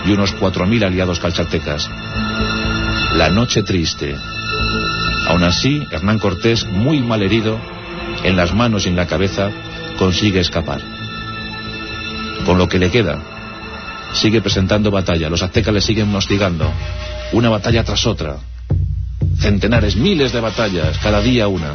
y 0.04 0.10
unos 0.10 0.36
4.000 0.36 0.84
aliados 0.84 1.20
calchaltecas. 1.20 1.88
La 3.14 3.30
noche 3.30 3.62
triste. 3.62 4.16
Aún 5.28 5.44
así, 5.44 5.86
Hernán 5.90 6.18
Cortés, 6.18 6.66
muy 6.66 7.00
mal 7.00 7.22
herido, 7.22 7.58
en 8.24 8.36
las 8.36 8.54
manos 8.54 8.86
y 8.86 8.88
en 8.88 8.96
la 8.96 9.06
cabeza, 9.06 9.50
consigue 9.98 10.40
escapar. 10.40 10.80
Con 12.46 12.58
lo 12.58 12.68
que 12.68 12.78
le 12.78 12.90
queda, 12.90 13.22
sigue 14.14 14.40
presentando 14.40 14.90
batalla. 14.90 15.28
Los 15.28 15.42
aztecas 15.42 15.74
le 15.74 15.80
siguen 15.80 16.14
hostigando. 16.14 16.70
Una 17.32 17.50
batalla 17.50 17.84
tras 17.84 18.06
otra. 18.06 18.36
Centenares, 19.38 19.96
miles 19.96 20.32
de 20.32 20.40
batallas, 20.40 20.98
cada 20.98 21.20
día 21.20 21.48
una 21.48 21.74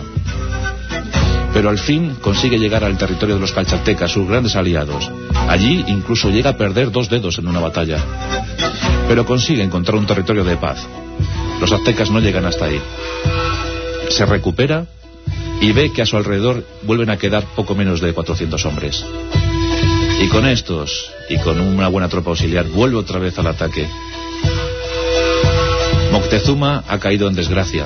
pero 1.53 1.69
al 1.69 1.77
fin 1.77 2.15
consigue 2.19 2.57
llegar 2.57 2.83
al 2.83 2.97
territorio 2.97 3.35
de 3.35 3.41
los 3.41 3.51
calchaltecas, 3.51 4.11
sus 4.11 4.27
grandes 4.27 4.55
aliados. 4.55 5.09
Allí 5.47 5.85
incluso 5.87 6.29
llega 6.29 6.51
a 6.51 6.57
perder 6.57 6.91
dos 6.91 7.09
dedos 7.09 7.37
en 7.37 7.47
una 7.47 7.59
batalla. 7.59 7.97
Pero 9.07 9.25
consigue 9.25 9.61
encontrar 9.61 9.97
un 9.97 10.07
territorio 10.07 10.43
de 10.43 10.57
paz. 10.57 10.87
Los 11.61 11.71
aztecas 11.71 12.09
no 12.09 12.19
llegan 12.19 12.45
hasta 12.45 12.65
ahí. 12.65 12.81
Se 14.09 14.25
recupera 14.25 14.87
y 15.63 15.71
ve 15.71 15.93
que 15.93 16.01
a 16.01 16.05
su 16.05 16.17
alrededor 16.17 16.65
vuelven 16.81 17.09
a 17.09 17.17
quedar 17.17 17.45
poco 17.55 17.73
menos 17.73 18.01
de 18.01 18.11
400 18.11 18.65
hombres. 18.65 19.05
Y 20.19 20.27
con 20.27 20.45
estos, 20.45 21.09
y 21.29 21.37
con 21.37 21.57
una 21.57 21.87
buena 21.87 22.09
tropa 22.09 22.31
auxiliar, 22.31 22.65
vuelve 22.65 22.97
otra 22.97 23.17
vez 23.17 23.39
al 23.39 23.47
ataque. 23.47 23.87
Moctezuma 26.11 26.83
ha 26.85 26.99
caído 26.99 27.29
en 27.29 27.35
desgracia. 27.35 27.85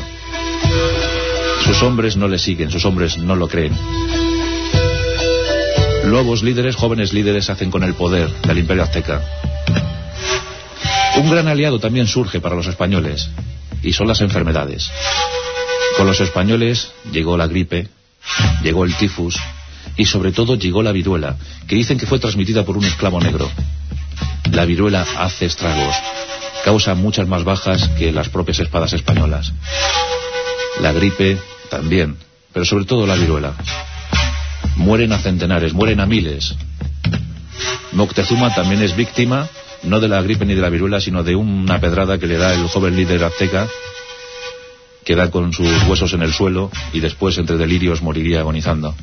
Sus 1.65 1.83
hombres 1.83 2.17
no 2.17 2.27
le 2.27 2.39
siguen, 2.39 2.71
sus 2.71 2.83
hombres 2.83 3.19
no 3.19 3.35
lo 3.35 3.47
creen. 3.47 3.77
Nuevos 6.05 6.41
líderes, 6.41 6.75
jóvenes 6.75 7.13
líderes 7.13 7.51
hacen 7.51 7.69
con 7.69 7.83
el 7.83 7.93
poder 7.93 8.27
del 8.41 8.57
imperio 8.57 8.81
azteca. 8.81 9.21
Un 11.17 11.29
gran 11.29 11.47
aliado 11.47 11.77
también 11.79 12.07
surge 12.07 12.41
para 12.41 12.55
los 12.55 12.65
españoles, 12.65 13.29
y 13.83 13.93
son 13.93 14.07
las 14.07 14.21
enfermedades. 14.21 14.89
Con 15.97 16.05
los 16.05 16.19
españoles 16.21 16.91
llegó 17.11 17.37
la 17.37 17.47
gripe, 17.47 17.87
llegó 18.61 18.85
el 18.85 18.95
tifus, 18.95 19.35
y 19.95 20.05
sobre 20.05 20.31
todo 20.31 20.55
llegó 20.55 20.83
la 20.83 20.91
viruela, 20.91 21.37
que 21.67 21.75
dicen 21.75 21.97
que 21.97 22.05
fue 22.05 22.19
transmitida 22.19 22.63
por 22.63 22.77
un 22.77 22.85
esclavo 22.85 23.19
negro. 23.19 23.49
La 24.51 24.65
viruela 24.65 25.05
hace 25.17 25.47
estragos, 25.47 25.95
causa 26.63 26.93
muchas 26.93 27.27
más 27.27 27.43
bajas 27.43 27.89
que 27.97 28.11
las 28.11 28.29
propias 28.29 28.59
espadas 28.59 28.93
españolas. 28.93 29.51
La 30.81 30.91
gripe 30.91 31.39
también, 31.71 32.15
pero 32.53 32.63
sobre 32.63 32.85
todo 32.85 33.07
la 33.07 33.15
viruela. 33.15 33.53
Mueren 34.75 35.13
a 35.13 35.17
centenares, 35.17 35.73
mueren 35.73 35.99
a 35.99 36.05
miles. 36.05 36.55
Moctezuma 37.93 38.53
también 38.53 38.83
es 38.83 38.95
víctima, 38.95 39.49
no 39.81 39.99
de 39.99 40.07
la 40.07 40.21
gripe 40.21 40.45
ni 40.45 40.53
de 40.53 40.61
la 40.61 40.69
viruela, 40.69 41.01
sino 41.01 41.23
de 41.23 41.35
una 41.35 41.79
pedrada 41.79 42.19
que 42.19 42.27
le 42.27 42.37
da 42.37 42.53
el 42.53 42.67
joven 42.67 42.95
líder 42.95 43.23
azteca, 43.23 43.67
que 45.07 45.15
da 45.15 45.31
con 45.31 45.53
sus 45.53 45.87
huesos 45.87 46.11
en 46.11 46.21
el 46.21 46.33
suelo 46.33 46.69
y 46.91 46.99
después 46.99 47.37
entre 47.37 47.55
delirios 47.55 48.01
moriría 48.01 48.41
agonizando. 48.41 48.93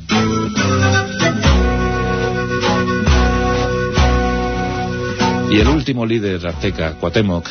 Y 5.49 5.59
el 5.59 5.67
último 5.67 6.05
líder 6.05 6.45
azteca, 6.45 6.91
Cuauhtémoc, 6.99 7.49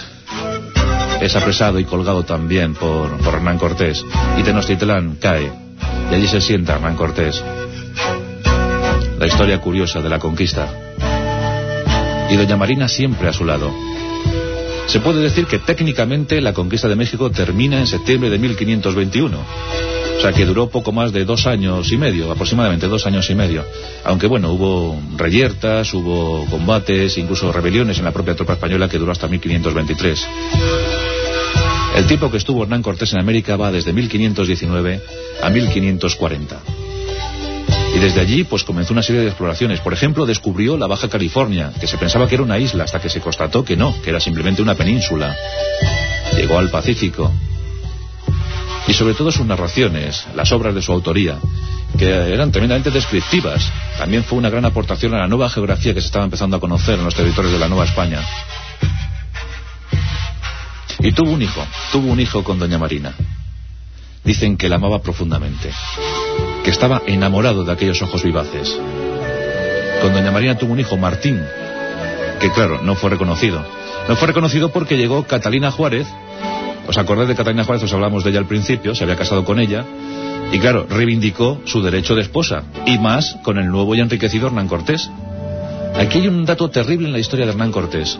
es 1.20 1.34
apresado 1.34 1.80
y 1.80 1.84
colgado 1.84 2.22
también 2.22 2.74
por, 2.74 3.18
por 3.18 3.34
Hernán 3.34 3.58
Cortés. 3.58 4.04
Y 4.38 4.44
Tenochtitlán 4.44 5.16
cae. 5.16 5.50
Y 6.12 6.14
allí 6.14 6.28
se 6.28 6.40
sienta 6.40 6.74
Hernán 6.74 6.94
Cortés. 6.94 7.42
La 9.18 9.26
historia 9.26 9.60
curiosa 9.60 10.00
de 10.00 10.08
la 10.08 10.20
conquista. 10.20 10.68
Y 12.30 12.36
Doña 12.36 12.56
Marina 12.56 12.86
siempre 12.86 13.28
a 13.28 13.32
su 13.32 13.44
lado. 13.44 13.93
Se 14.94 15.00
puede 15.00 15.22
decir 15.22 15.46
que 15.46 15.58
técnicamente 15.58 16.40
la 16.40 16.52
conquista 16.52 16.86
de 16.86 16.94
México 16.94 17.28
termina 17.28 17.80
en 17.80 17.86
septiembre 17.88 18.30
de 18.30 18.38
1521. 18.38 19.36
O 19.36 20.20
sea 20.20 20.30
que 20.30 20.46
duró 20.46 20.68
poco 20.68 20.92
más 20.92 21.12
de 21.12 21.24
dos 21.24 21.48
años 21.48 21.90
y 21.90 21.96
medio, 21.96 22.30
aproximadamente 22.30 22.86
dos 22.86 23.04
años 23.04 23.28
y 23.28 23.34
medio. 23.34 23.64
Aunque 24.04 24.28
bueno, 24.28 24.52
hubo 24.52 24.96
reyertas, 25.16 25.92
hubo 25.94 26.46
combates, 26.46 27.18
incluso 27.18 27.50
rebeliones 27.50 27.98
en 27.98 28.04
la 28.04 28.12
propia 28.12 28.36
tropa 28.36 28.52
española 28.52 28.88
que 28.88 28.98
duró 28.98 29.10
hasta 29.10 29.26
1523. 29.26 30.28
El 31.96 32.06
tiempo 32.06 32.30
que 32.30 32.36
estuvo 32.36 32.62
Hernán 32.62 32.84
Cortés 32.84 33.12
en 33.14 33.18
América 33.18 33.56
va 33.56 33.72
desde 33.72 33.92
1519 33.92 35.00
a 35.42 35.50
1540. 35.50 36.83
Y 37.94 37.98
desde 38.00 38.20
allí 38.20 38.42
pues 38.44 38.64
comenzó 38.64 38.92
una 38.92 39.02
serie 39.02 39.22
de 39.22 39.28
exploraciones. 39.28 39.80
Por 39.80 39.92
ejemplo, 39.92 40.26
descubrió 40.26 40.76
la 40.76 40.88
Baja 40.88 41.08
California, 41.08 41.72
que 41.80 41.86
se 41.86 41.96
pensaba 41.96 42.26
que 42.28 42.34
era 42.34 42.42
una 42.42 42.58
isla 42.58 42.84
hasta 42.84 43.00
que 43.00 43.08
se 43.08 43.20
constató 43.20 43.64
que 43.64 43.76
no, 43.76 43.94
que 44.02 44.10
era 44.10 44.18
simplemente 44.18 44.62
una 44.62 44.74
península. 44.74 45.34
Llegó 46.36 46.58
al 46.58 46.70
Pacífico. 46.70 47.32
Y 48.88 48.92
sobre 48.92 49.14
todo 49.14 49.30
sus 49.30 49.46
narraciones, 49.46 50.26
las 50.34 50.50
obras 50.52 50.74
de 50.74 50.82
su 50.82 50.92
autoría, 50.92 51.38
que 51.96 52.06
eran 52.06 52.50
tremendamente 52.50 52.90
descriptivas. 52.90 53.70
También 53.96 54.24
fue 54.24 54.38
una 54.38 54.50
gran 54.50 54.64
aportación 54.64 55.14
a 55.14 55.18
la 55.18 55.28
nueva 55.28 55.48
geografía 55.48 55.94
que 55.94 56.00
se 56.00 56.06
estaba 56.08 56.24
empezando 56.24 56.56
a 56.56 56.60
conocer 56.60 56.98
en 56.98 57.04
los 57.04 57.14
territorios 57.14 57.52
de 57.52 57.60
la 57.60 57.68
Nueva 57.68 57.84
España. 57.84 58.20
Y 60.98 61.12
tuvo 61.12 61.30
un 61.30 61.42
hijo, 61.42 61.64
tuvo 61.92 62.10
un 62.10 62.20
hijo 62.20 62.42
con 62.42 62.58
doña 62.58 62.78
Marina. 62.78 63.14
Dicen 64.24 64.56
que 64.56 64.68
la 64.68 64.76
amaba 64.76 65.02
profundamente, 65.02 65.70
que 66.64 66.70
estaba 66.70 67.02
enamorado 67.06 67.62
de 67.62 67.72
aquellos 67.72 68.00
ojos 68.02 68.24
vivaces. 68.24 68.74
Con 70.00 70.14
doña 70.14 70.32
Marina 70.32 70.56
tuvo 70.58 70.72
un 70.72 70.80
hijo, 70.80 70.96
Martín, 70.96 71.40
que 72.40 72.50
claro, 72.50 72.80
no 72.82 72.94
fue 72.96 73.10
reconocido. 73.10 73.64
No 74.08 74.16
fue 74.16 74.28
reconocido 74.28 74.70
porque 74.70 74.96
llegó 74.96 75.24
Catalina 75.24 75.70
Juárez, 75.70 76.06
os 76.88 76.98
acordáis 76.98 77.28
de 77.28 77.34
Catalina 77.34 77.64
Juárez, 77.64 77.84
os 77.84 77.92
hablamos 77.92 78.24
de 78.24 78.30
ella 78.30 78.40
al 78.40 78.46
principio, 78.46 78.94
se 78.94 79.04
había 79.04 79.16
casado 79.16 79.44
con 79.44 79.60
ella, 79.60 79.84
y 80.52 80.58
claro, 80.58 80.86
reivindicó 80.88 81.60
su 81.66 81.82
derecho 81.82 82.14
de 82.14 82.22
esposa, 82.22 82.64
y 82.86 82.98
más 82.98 83.36
con 83.42 83.58
el 83.58 83.68
nuevo 83.68 83.94
y 83.94 84.00
enriquecido 84.00 84.46
Hernán 84.46 84.68
Cortés. 84.68 85.10
Aquí 85.96 86.18
hay 86.20 86.28
un 86.28 86.44
dato 86.44 86.70
terrible 86.70 87.06
en 87.06 87.12
la 87.12 87.18
historia 87.18 87.46
de 87.46 87.52
Hernán 87.52 87.72
Cortés. 87.72 88.18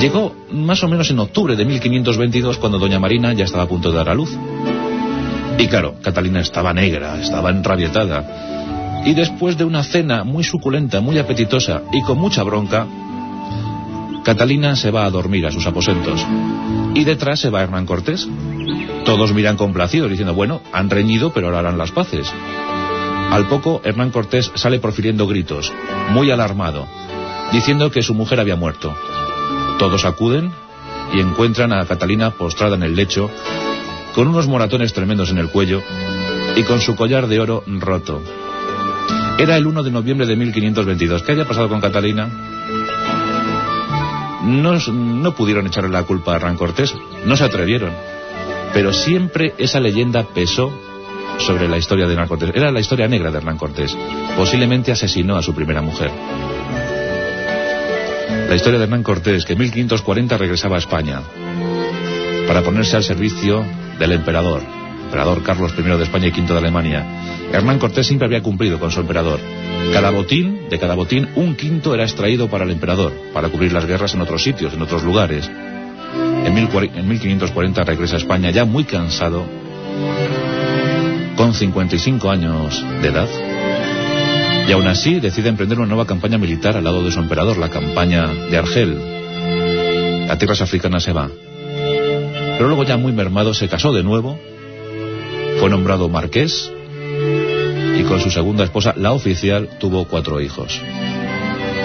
Llegó 0.00 0.34
más 0.50 0.82
o 0.82 0.88
menos 0.88 1.10
en 1.10 1.18
octubre 1.18 1.56
de 1.56 1.64
1522 1.64 2.58
cuando 2.58 2.78
doña 2.78 2.98
Marina 2.98 3.32
ya 3.32 3.44
estaba 3.44 3.64
a 3.64 3.68
punto 3.68 3.90
de 3.90 3.96
dar 3.96 4.08
a 4.08 4.14
luz. 4.14 4.36
Y 5.58 5.68
claro, 5.68 5.94
Catalina 6.02 6.40
estaba 6.40 6.72
negra, 6.72 7.20
estaba 7.20 7.50
enrabietada. 7.50 9.02
Y 9.04 9.14
después 9.14 9.56
de 9.56 9.64
una 9.64 9.82
cena 9.82 10.24
muy 10.24 10.44
suculenta, 10.44 11.00
muy 11.00 11.18
apetitosa 11.18 11.82
y 11.92 12.02
con 12.02 12.18
mucha 12.18 12.42
bronca, 12.42 12.86
Catalina 14.24 14.74
se 14.76 14.90
va 14.90 15.04
a 15.04 15.10
dormir 15.10 15.46
a 15.46 15.52
sus 15.52 15.66
aposentos. 15.66 16.26
Y 16.94 17.04
detrás 17.04 17.40
se 17.40 17.48
va 17.48 17.62
Hernán 17.62 17.86
Cortés. 17.86 18.28
Todos 19.04 19.32
miran 19.32 19.56
complacidos 19.56 20.10
diciendo, 20.10 20.34
bueno, 20.34 20.60
han 20.72 20.90
reñido 20.90 21.32
pero 21.32 21.46
ahora 21.46 21.60
harán 21.60 21.78
las 21.78 21.92
paces. 21.92 22.32
Al 23.30 23.46
poco, 23.48 23.80
Hernán 23.84 24.10
Cortés 24.10 24.50
sale 24.54 24.78
profiriendo 24.78 25.26
gritos, 25.26 25.72
muy 26.10 26.30
alarmado, 26.30 26.86
diciendo 27.52 27.90
que 27.90 28.02
su 28.02 28.14
mujer 28.14 28.40
había 28.40 28.56
muerto. 28.56 28.94
Todos 29.78 30.04
acuden 30.04 30.50
y 31.12 31.20
encuentran 31.20 31.72
a 31.72 31.84
Catalina 31.86 32.30
postrada 32.32 32.76
en 32.76 32.82
el 32.82 32.96
lecho, 32.96 33.30
con 34.16 34.28
unos 34.28 34.48
moratones 34.48 34.94
tremendos 34.94 35.30
en 35.30 35.36
el 35.36 35.50
cuello 35.50 35.82
y 36.56 36.62
con 36.62 36.80
su 36.80 36.96
collar 36.96 37.26
de 37.26 37.38
oro 37.38 37.62
roto. 37.66 38.22
Era 39.38 39.58
el 39.58 39.66
1 39.66 39.82
de 39.82 39.90
noviembre 39.90 40.26
de 40.26 40.34
1522. 40.36 41.22
¿Qué 41.22 41.32
había 41.32 41.44
pasado 41.44 41.68
con 41.68 41.82
Catalina? 41.82 42.26
No, 44.42 44.78
no 44.78 45.34
pudieron 45.34 45.66
echarle 45.66 45.90
la 45.90 46.04
culpa 46.04 46.32
a 46.32 46.36
Hernán 46.36 46.56
Cortés, 46.56 46.94
no 47.26 47.36
se 47.36 47.44
atrevieron. 47.44 47.92
Pero 48.72 48.94
siempre 48.94 49.52
esa 49.58 49.80
leyenda 49.80 50.22
pesó 50.22 50.72
sobre 51.38 51.68
la 51.68 51.76
historia 51.76 52.06
de 52.06 52.14
Hernán 52.14 52.28
Cortés. 52.28 52.52
Era 52.54 52.72
la 52.72 52.80
historia 52.80 53.08
negra 53.08 53.30
de 53.30 53.36
Hernán 53.36 53.58
Cortés. 53.58 53.94
Posiblemente 54.34 54.92
asesinó 54.92 55.36
a 55.36 55.42
su 55.42 55.54
primera 55.54 55.82
mujer. 55.82 56.10
La 58.48 58.54
historia 58.54 58.78
de 58.78 58.84
Hernán 58.84 59.02
Cortés, 59.02 59.44
que 59.44 59.52
en 59.52 59.58
1540 59.58 60.38
regresaba 60.38 60.76
a 60.76 60.78
España 60.78 61.20
para 62.46 62.62
ponerse 62.62 62.96
al 62.96 63.04
servicio 63.04 63.66
del 63.98 64.12
emperador, 64.12 64.62
emperador 65.04 65.42
Carlos 65.42 65.72
I 65.78 65.82
de 65.82 66.02
España 66.02 66.26
y 66.28 66.30
V 66.30 66.52
de 66.52 66.58
Alemania. 66.58 67.04
Hernán 67.52 67.78
Cortés 67.78 68.06
siempre 68.06 68.26
había 68.26 68.42
cumplido 68.42 68.78
con 68.78 68.90
su 68.90 69.00
emperador. 69.00 69.40
Cada 69.92 70.10
botín, 70.10 70.68
de 70.68 70.78
cada 70.78 70.94
botín, 70.94 71.28
un 71.36 71.54
quinto 71.54 71.94
era 71.94 72.04
extraído 72.04 72.48
para 72.48 72.64
el 72.64 72.70
emperador, 72.70 73.12
para 73.32 73.48
cubrir 73.48 73.72
las 73.72 73.86
guerras 73.86 74.14
en 74.14 74.20
otros 74.20 74.42
sitios, 74.42 74.74
en 74.74 74.82
otros 74.82 75.04
lugares. 75.04 75.48
En, 76.44 76.54
1540 76.54 77.84
regresa 77.84 78.16
a 78.16 78.18
España 78.18 78.50
ya 78.50 78.64
muy 78.64 78.84
cansado, 78.84 79.44
con 81.36 81.54
55 81.54 82.30
años 82.30 82.84
de 83.02 83.08
edad, 83.08 83.28
y 84.68 84.72
aún 84.72 84.86
así 84.86 85.20
decide 85.20 85.48
emprender 85.48 85.78
una 85.78 85.88
nueva 85.88 86.06
campaña 86.06 86.38
militar 86.38 86.76
al 86.76 86.84
lado 86.84 87.04
de 87.04 87.12
su 87.12 87.20
emperador, 87.20 87.58
la 87.58 87.68
campaña 87.68 88.26
de 88.26 88.56
Argel. 88.56 88.98
A 90.28 90.36
tierras 90.38 90.62
africanas 90.62 91.04
se 91.04 91.12
va. 91.12 91.28
Pero 92.56 92.68
luego 92.68 92.84
ya 92.84 92.96
muy 92.96 93.12
mermado 93.12 93.52
se 93.52 93.68
casó 93.68 93.92
de 93.92 94.02
nuevo, 94.02 94.38
fue 95.60 95.68
nombrado 95.68 96.08
marqués 96.08 96.72
y 97.98 98.02
con 98.04 98.20
su 98.20 98.30
segunda 98.30 98.64
esposa, 98.64 98.94
la 98.96 99.12
oficial, 99.12 99.68
tuvo 99.78 100.06
cuatro 100.06 100.40
hijos. 100.40 100.80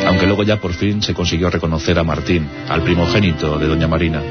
Aunque 0.08 0.26
luego 0.26 0.44
ya 0.44 0.58
por 0.58 0.74
fin 0.74 1.02
se 1.02 1.14
consiguió 1.14 1.50
reconocer 1.50 1.98
a 2.00 2.04
Martín, 2.04 2.48
al 2.70 2.84
primogénito 2.84 3.58
de 3.58 3.68
doña 3.68 3.88
Marina. 3.88 4.22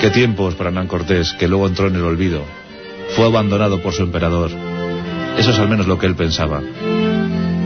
Qué 0.00 0.10
tiempos 0.10 0.54
para 0.54 0.70
Hernán 0.70 0.86
Cortés, 0.86 1.32
que 1.32 1.48
luego 1.48 1.66
entró 1.66 1.88
en 1.88 1.96
el 1.96 2.04
olvido. 2.04 2.42
Fue 3.16 3.26
abandonado 3.26 3.80
por 3.80 3.92
su 3.92 4.02
emperador. 4.02 4.50
Eso 5.36 5.50
es 5.50 5.58
al 5.58 5.68
menos 5.68 5.86
lo 5.86 5.98
que 5.98 6.06
él 6.06 6.14
pensaba. 6.14 6.62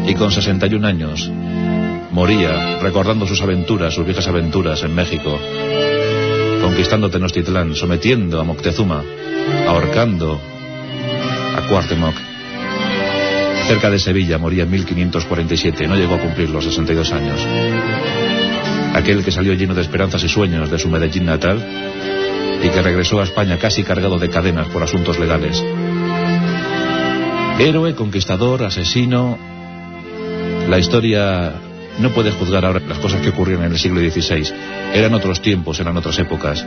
Y 0.06 0.14
con 0.14 0.30
61 0.30 0.86
años, 0.86 1.30
moría 2.12 2.78
recordando 2.78 3.26
sus 3.26 3.40
aventuras, 3.42 3.94
sus 3.94 4.04
viejas 4.04 4.28
aventuras 4.28 4.82
en 4.82 4.94
México, 4.94 5.40
conquistando 6.60 7.10
Tenochtitlán, 7.10 7.74
sometiendo 7.74 8.38
a 8.38 8.44
Moctezuma, 8.44 9.02
ahorcando 9.66 10.40
a 11.56 11.66
Cuauhtémoc. 11.66 12.14
Cerca 13.66 13.90
de 13.90 13.98
Sevilla 13.98 14.38
moría 14.38 14.64
en 14.64 14.70
1547, 14.70 15.88
no 15.88 15.96
llegó 15.96 16.14
a 16.14 16.18
cumplir 16.18 16.50
los 16.50 16.64
62 16.64 17.12
años. 17.12 17.40
Aquel 18.94 19.24
que 19.24 19.32
salió 19.32 19.54
lleno 19.54 19.74
de 19.74 19.80
esperanzas 19.80 20.22
y 20.22 20.28
sueños 20.28 20.70
de 20.70 20.78
su 20.78 20.88
Medellín 20.88 21.24
natal 21.24 21.64
y 22.62 22.68
que 22.68 22.82
regresó 22.82 23.20
a 23.20 23.24
España 23.24 23.58
casi 23.58 23.82
cargado 23.82 24.18
de 24.18 24.28
cadenas 24.28 24.68
por 24.68 24.82
asuntos 24.82 25.18
legales. 25.18 25.64
Héroe, 27.58 27.94
conquistador, 27.94 28.64
asesino. 28.64 29.38
La 30.68 30.78
historia 30.78 31.71
no 31.98 32.10
puede 32.10 32.32
juzgar 32.32 32.64
ahora 32.64 32.80
las 32.86 32.98
cosas 32.98 33.20
que 33.20 33.30
ocurrieron 33.30 33.64
en 33.64 33.72
el 33.72 33.78
siglo 33.78 34.00
XVI. 34.00 34.52
Eran 34.94 35.14
otros 35.14 35.40
tiempos, 35.40 35.78
eran 35.80 35.96
otras 35.96 36.18
épocas. 36.18 36.66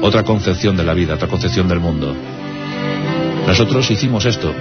Otra 0.00 0.24
concepción 0.24 0.76
de 0.76 0.84
la 0.84 0.94
vida, 0.94 1.14
otra 1.14 1.28
concepción 1.28 1.68
del 1.68 1.80
mundo. 1.80 2.14
Nosotros 3.46 3.90
hicimos 3.90 4.24
esto, 4.24 4.54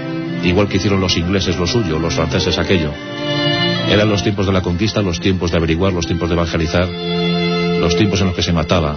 igual 0.44 0.68
que 0.68 0.78
hicieron 0.78 1.00
los 1.00 1.18
ingleses 1.18 1.58
lo 1.58 1.68
suyo, 1.68 2.00
los 2.00 2.16
franceses 2.16 2.58
aquello. 2.58 2.92
Eran 3.90 4.10
los 4.10 4.24
tiempos 4.24 4.46
de 4.46 4.54
la 4.54 4.62
conquista, 4.62 5.02
los 5.02 5.20
tiempos 5.20 5.52
de 5.52 5.58
averiguar, 5.58 5.94
los 5.94 6.06
tiempos 6.06 6.30
de 6.30 6.36
evangelizar, 6.36 6.88
los 6.88 7.96
tiempos 7.96 8.22
en 8.22 8.28
los 8.28 8.36
que 8.36 8.44
se 8.44 8.54
mataba, 8.54 8.96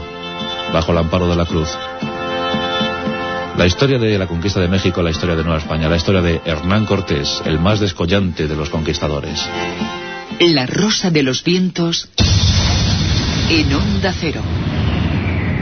bajo 0.72 0.92
el 0.92 0.98
amparo 0.98 1.28
de 1.28 1.36
la 1.36 1.46
cruz. 1.46 1.68
La 3.56 3.66
historia 3.66 3.98
de 3.98 4.18
la 4.18 4.26
conquista 4.26 4.60
de 4.60 4.68
México, 4.68 5.02
la 5.02 5.10
historia 5.10 5.36
de 5.36 5.44
Nueva 5.44 5.58
España, 5.58 5.88
la 5.88 5.96
historia 5.96 6.20
de 6.20 6.40
Hernán 6.44 6.86
Cortés, 6.86 7.40
el 7.44 7.60
más 7.60 7.78
descollante 7.78 8.48
de 8.48 8.56
los 8.56 8.68
conquistadores. 8.68 9.48
La 10.40 10.66
rosa 10.66 11.10
de 11.10 11.22
los 11.22 11.44
vientos 11.44 12.08
en 13.48 13.72
onda 13.72 14.12
cero. 14.12 14.42